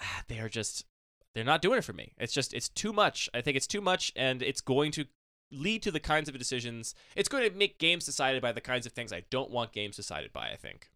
[0.28, 0.84] they are just
[1.34, 2.12] they're not doing it for me.
[2.18, 3.28] It's just it's too much.
[3.32, 5.06] I think it's too much and it's going to
[5.52, 6.94] lead to the kinds of decisions.
[7.16, 9.96] It's going to make games decided by the kinds of things I don't want games
[9.96, 10.90] decided by, I think.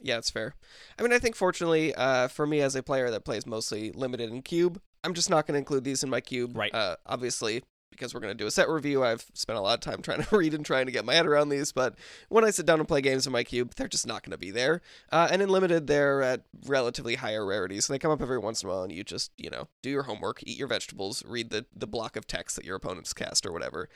[0.00, 0.54] Yeah, it's fair.
[0.98, 4.30] I mean, I think fortunately uh, for me as a player that plays mostly limited
[4.30, 6.56] in cube, I'm just not going to include these in my cube.
[6.56, 6.74] Right.
[6.74, 7.62] Uh, obviously,
[7.98, 10.22] because we're going to do a set review, I've spent a lot of time trying
[10.22, 11.72] to read and trying to get my head around these.
[11.72, 11.96] But
[12.28, 14.38] when I sit down and play games in my cube, they're just not going to
[14.38, 14.80] be there.
[15.10, 18.62] Uh, and in limited, they're at relatively higher rarities, so they come up every once
[18.62, 21.50] in a while, and you just you know do your homework, eat your vegetables, read
[21.50, 23.88] the the block of text that your opponents cast or whatever.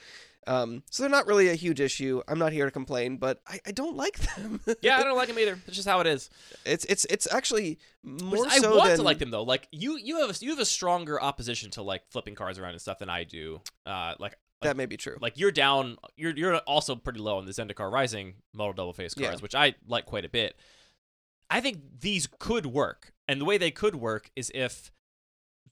[0.46, 2.20] Um, so they're not really a huge issue.
[2.26, 4.60] I'm not here to complain, but I, I don't like them.
[4.82, 5.58] Yeah, I don't like them either.
[5.66, 6.30] It's just how it is.
[6.66, 9.44] It's it's it's actually Which more I want than to like them though.
[9.44, 12.72] Like you, you have a, you have a stronger opposition to like flipping cards around
[12.72, 13.60] and stuff than I do.
[13.86, 15.16] Uh, like that may be true.
[15.20, 19.14] like you're down you're you're also pretty low on the Zendikar Rising modal double face
[19.14, 19.42] cards, Yeah.
[19.42, 20.56] which I like quite a bit.
[21.50, 23.12] I think these could work.
[23.28, 24.90] And the way they could work is if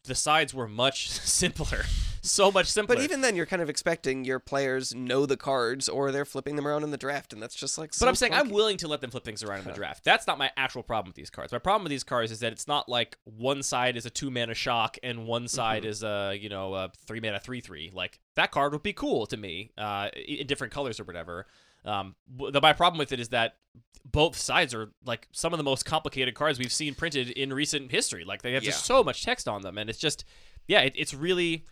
[0.05, 1.83] the sides were much simpler.
[2.23, 2.97] So much simpler.
[2.97, 6.57] But even then, you're kind of expecting your players know the cards, or they're flipping
[6.57, 7.91] them around in the draft, and that's just like.
[7.91, 10.05] But so I'm saying I'm willing to let them flip things around in the draft.
[10.05, 11.53] That's not my actual problem with these cards.
[11.53, 14.31] My problem with these cards is that it's not like one side is a two
[14.31, 15.87] mana shock and one side Mhm.
[15.87, 17.91] is a you know a three mana three three.
[17.93, 21.47] Like that card would be cool to me, uh, in different colors or whatever.
[21.85, 23.57] Um, the, my problem with it is that
[24.05, 27.91] both sides are like some of the most complicated cards we've seen printed in recent
[27.91, 28.25] history.
[28.25, 30.25] Like they have just so much text on them, and it's just
[30.67, 31.65] yeah, it, it's really.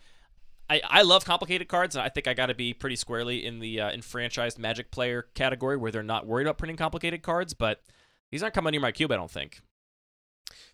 [0.69, 3.59] I, I love complicated cards, and I think I got to be pretty squarely in
[3.59, 7.53] the uh, enfranchised Magic player category where they're not worried about printing complicated cards.
[7.53, 7.81] But
[8.31, 9.61] these aren't coming near my cube, I don't think.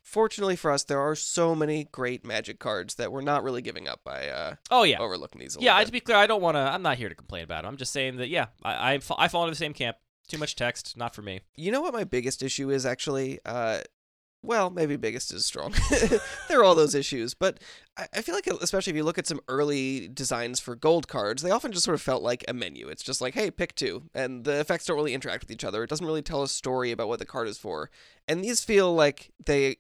[0.02, 3.88] Fortunately for us, there are so many great Magic cards that we're not really giving
[3.88, 5.56] up by uh, Oh yeah, overlooking these.
[5.58, 5.76] A yeah.
[5.76, 5.84] I-.
[5.84, 6.60] To be clear, I don't want to.
[6.60, 7.68] I'm not here to complain about it.
[7.68, 9.98] I'm just saying that yeah, I I, I fall into the same camp.
[10.28, 11.42] Too much text, not for me.
[11.56, 13.40] You know what my biggest issue is actually?
[13.46, 13.82] Uh,
[14.46, 15.74] well, maybe biggest is strong.
[16.50, 17.60] there are all those issues, but
[17.98, 21.52] I, feel like, especially if you look at some early designs for gold cards, they
[21.52, 22.88] often just sort of felt like a menu.
[22.88, 25.84] It's just like, hey, pick two, and the effects don't really interact with each other.
[25.84, 27.90] It doesn't really tell a story about what the card is for.
[28.28, 29.78] And these feel like they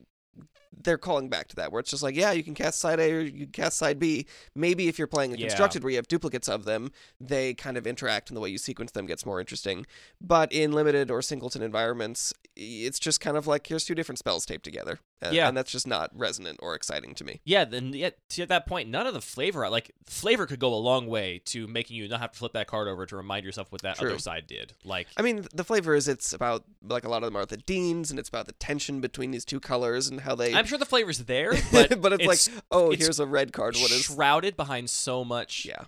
[0.84, 3.12] they're calling back to that, where it's just like, yeah, you can cast side A
[3.14, 4.26] or you can cast side B.
[4.56, 5.48] Maybe if you're playing a Yeah.
[5.48, 8.58] constructed where you have duplicates of them, they kind of interact, and the way you
[8.58, 9.86] sequence them gets more interesting.
[10.22, 14.46] But in limited or singleton environments, it's just kind of like here's two different spells
[14.46, 15.48] taped together, and, Yeah.
[15.48, 17.42] and that's just not resonant or exciting to me.
[17.44, 20.76] Yeah, then yet to that point, none of the flavor like flavor could go a
[20.76, 23.72] long way to making you not have to flip that card over to remind yourself
[23.72, 24.10] what that True.
[24.12, 24.74] other side did.
[24.84, 27.58] Like I mean, the flavor is it's about like a lot of them are the
[27.58, 30.54] deans, and it's about the tension between these two colors and how they.
[30.54, 33.76] I'm sure the flavor's there, but but it's, like, oh, it's here's a red card.
[33.76, 34.02] What is?
[34.04, 35.84] shrouded behind so much Yeah.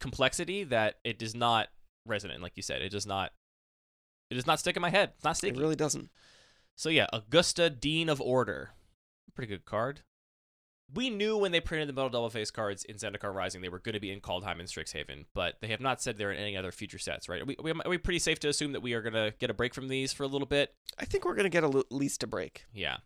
[0.00, 1.68] complexity that it does not
[2.08, 2.40] resonate.
[2.40, 3.32] Like you said, it does not.
[4.30, 5.12] It does not stick in my head.
[5.16, 6.10] It's not It really doesn't.
[6.74, 8.70] So yeah, Augusta Dean of Order,
[9.34, 10.00] pretty good card.
[10.94, 13.80] We knew when they printed the modal double face cards in Zendikar Rising they were
[13.80, 16.56] going to be in Kaldheim and Strixhaven, but they have not said they're in any
[16.56, 17.42] other future sets, right?
[17.42, 19.54] Are we, are we pretty safe to assume that we are going to get a
[19.54, 20.74] break from these for a little bit?
[20.98, 22.66] I think we're gonna get a l- least a break.
[22.72, 22.98] Yeah.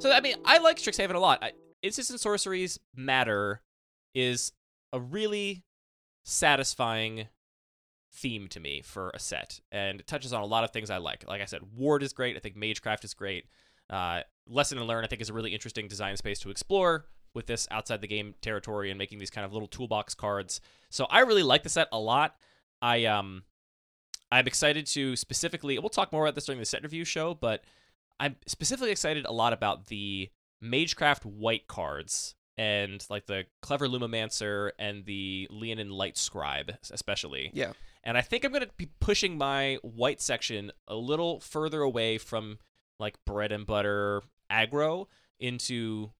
[0.00, 1.42] So I mean, I like Strixhaven a lot.
[1.42, 1.52] I,
[1.82, 3.62] Instants and sorceries matter
[4.14, 4.52] is
[4.92, 5.64] a really
[6.24, 7.28] satisfying
[8.12, 10.96] theme to me for a set, and it touches on a lot of things I
[10.96, 11.26] like.
[11.28, 12.36] Like I said, Ward is great.
[12.36, 13.46] I think Magecraft is great.
[13.90, 17.46] Uh, Lesson and Learn, I think, is a really interesting design space to explore with
[17.46, 20.60] this outside the game territory and making these kind of little toolbox cards.
[20.90, 22.34] So I really like the set a lot.
[22.80, 23.44] I um,
[24.30, 25.78] I'm excited to specifically.
[25.78, 27.62] We'll talk more about this during the set review show, but
[28.20, 30.30] I'm specifically excited a lot about the
[30.62, 37.50] Magecraft white cards and like the clever Lumimancer and the Leonin Light Scribe, especially.
[37.54, 37.72] Yeah.
[38.02, 42.18] And I think I'm going to be pushing my white section a little further away
[42.18, 42.58] from
[42.98, 45.06] like bread and butter aggro
[45.38, 46.10] into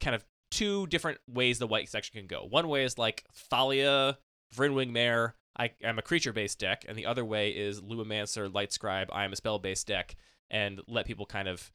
[0.00, 2.46] kind of two different ways the white section can go.
[2.48, 4.18] One way is like Thalia,
[4.54, 8.72] Vryn Wingmare, I am a creature based deck, and the other way is Lumimancer, Light
[8.72, 10.16] Scribe, I am a spell based deck,
[10.50, 11.72] and let people kind of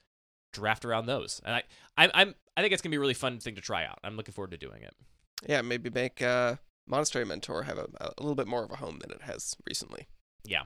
[0.51, 1.41] draft around those.
[1.45, 1.63] And I,
[1.97, 3.99] I I'm I think it's gonna be a really fun thing to try out.
[4.03, 4.95] I'm looking forward to doing it.
[5.47, 6.55] Yeah, maybe make uh,
[6.87, 10.07] Monastery Mentor have a, a little bit more of a home than it has recently.
[10.43, 10.63] Yeah.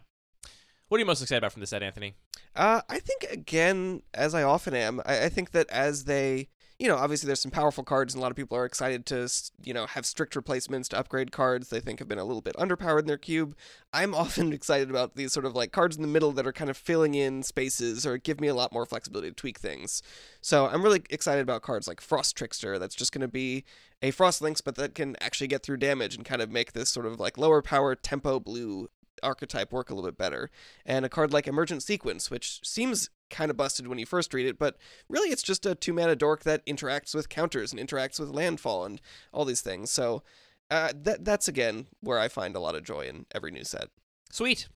[0.88, 2.16] What are you most excited about from this set, Anthony?
[2.55, 6.49] Uh, I think again, as I often am, I, I think that as they,
[6.84, 9.29] you know, obviously there's some powerful cards, and a lot of people are excited to,
[9.63, 12.57] you know, have strict replacements to upgrade cards they think have been a little bit
[12.57, 13.55] underpowered in their cube.
[13.93, 16.69] I'm often excited about these sort of like cards in the middle that are kind
[16.69, 20.03] of filling in spaces or give me a lot more flexibility to tweak things.
[20.41, 22.77] So I'm really excited about cards like Frost Trickster.
[22.77, 23.63] That's just going to be
[24.01, 26.89] a Frost Lynx, but that can actually get through damage and kind of make this
[26.89, 28.89] sort of like lower power tempo blue
[29.23, 30.49] archetype work a little bit better.
[30.86, 34.45] And a card like Emergent Sequence, which seems kind of busted when you first read
[34.45, 34.78] it, but
[35.09, 38.86] really it's just a two mana dork that interacts with counters and interacts with landfall
[38.86, 39.01] and
[39.32, 39.91] all these things.
[39.91, 40.24] So
[40.69, 43.89] uh, that that's again where I find a lot of joy in every new set.
[44.32, 44.67] Sweet.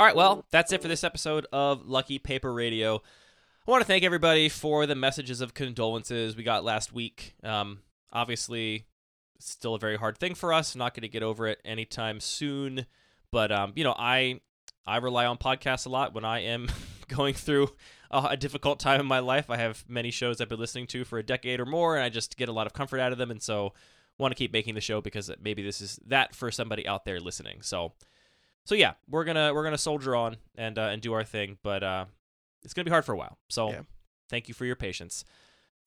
[0.00, 3.02] All right, well, that's it for this episode of Lucky Paper Radio.
[3.66, 7.34] I want to thank everybody for the messages of condolences we got last week.
[7.42, 7.80] Um,
[8.12, 8.86] obviously,
[9.40, 10.74] still a very hard thing for us.
[10.74, 12.86] Not going to get over it anytime soon.
[13.30, 14.40] But um, you know, I
[14.88, 16.68] I rely on podcasts a lot when I am
[17.08, 17.70] going through
[18.10, 19.50] a, a difficult time in my life.
[19.50, 22.08] I have many shows I've been listening to for a decade or more, and I
[22.08, 23.30] just get a lot of comfort out of them.
[23.30, 23.72] And so,
[24.18, 27.20] want to keep making the show because maybe this is that for somebody out there
[27.20, 27.62] listening.
[27.62, 27.92] So,
[28.64, 31.82] so yeah, we're gonna we're gonna soldier on and uh, and do our thing, but
[31.82, 32.06] uh,
[32.64, 33.38] it's gonna be hard for a while.
[33.48, 33.82] So, Yeah.
[34.28, 35.24] thank you for your patience.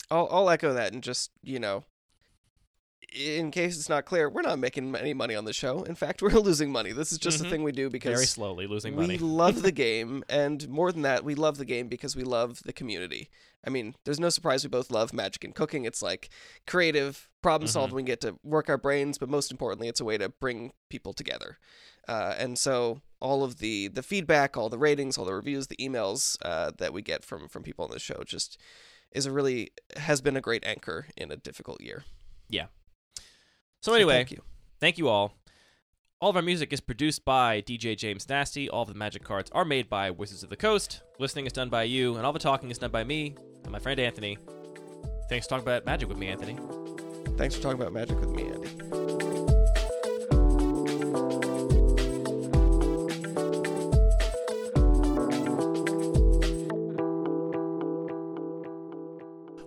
[0.10, 1.84] I'll I'll echo that and just you know.
[3.12, 5.84] In case it's not clear, we're not making any money on the show.
[5.84, 6.93] In fact, we're losing money.
[6.93, 7.45] This is just Mhm.
[7.45, 9.16] a thing we do because Very slowly losing money.
[9.16, 12.64] we love the game, and more than that, we love the game because we love
[12.64, 13.30] the community.
[13.66, 15.84] I mean, there's no surprise we both love magic and cooking.
[15.84, 16.30] It's like
[16.66, 17.74] creative problem Mhm.
[17.74, 17.95] solving.
[17.95, 21.12] We get to work our brains, but most importantly, it's a way to bring people
[21.14, 21.59] together.
[22.07, 25.76] Uh, and so, all of the the feedback, all the ratings, all the reviews, the
[25.76, 28.57] emails uh, that we get from from people on the show, just
[29.12, 32.05] is a really has been a great anchor in a difficult year.
[33.82, 34.41] So anyway, thank you.
[34.79, 35.34] Thank you all.
[36.19, 38.69] All of our music is produced by DJ James Nasty.
[38.69, 41.01] All of the magic cards are made by Wizards of the Coast.
[41.17, 43.79] Listening is done by you, and all the talking is done by me and my
[43.79, 44.38] friend Anthony.
[45.29, 46.57] Thanks for talking about magic with me, Anthony.
[47.38, 48.69] Thanks for talking about magic with me, Andy.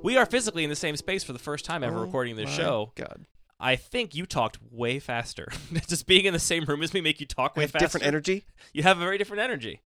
[0.05, 2.51] We are physically in the same space for the first time ever Oh recording this
[2.51, 2.93] show.
[2.95, 3.25] God,
[3.65, 5.49] I think you talked way faster.
[5.89, 7.87] Just being in the same room as me make you talk I way have faster.
[7.87, 8.45] different energy.
[8.75, 9.81] You have a very different energy.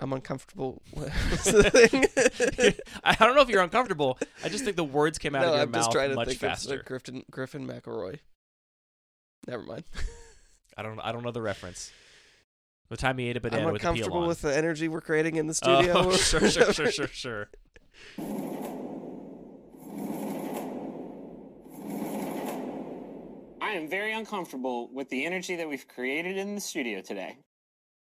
[0.00, 0.80] I'm uncomfortable.
[0.94, 2.74] What's the thing?
[3.04, 4.18] I don't know if you're uncomfortable.
[4.42, 6.16] I just think the words came out no, of your I'm mouth just trying to
[6.16, 6.80] much think faster.
[6.80, 8.20] of Griffin Griffin McElroy.
[9.46, 9.84] Never mind.
[10.78, 10.98] I don't.
[11.00, 11.92] I don't know the reference.
[12.88, 14.28] The time he ate a banana I'm with uncomfortable on.
[14.28, 15.94] with the energy we're creating in the oh, studio.
[15.96, 17.48] Oh, sure, sure, sure, sure, sure.
[23.72, 27.38] I am very uncomfortable with the energy that we've created in the studio today.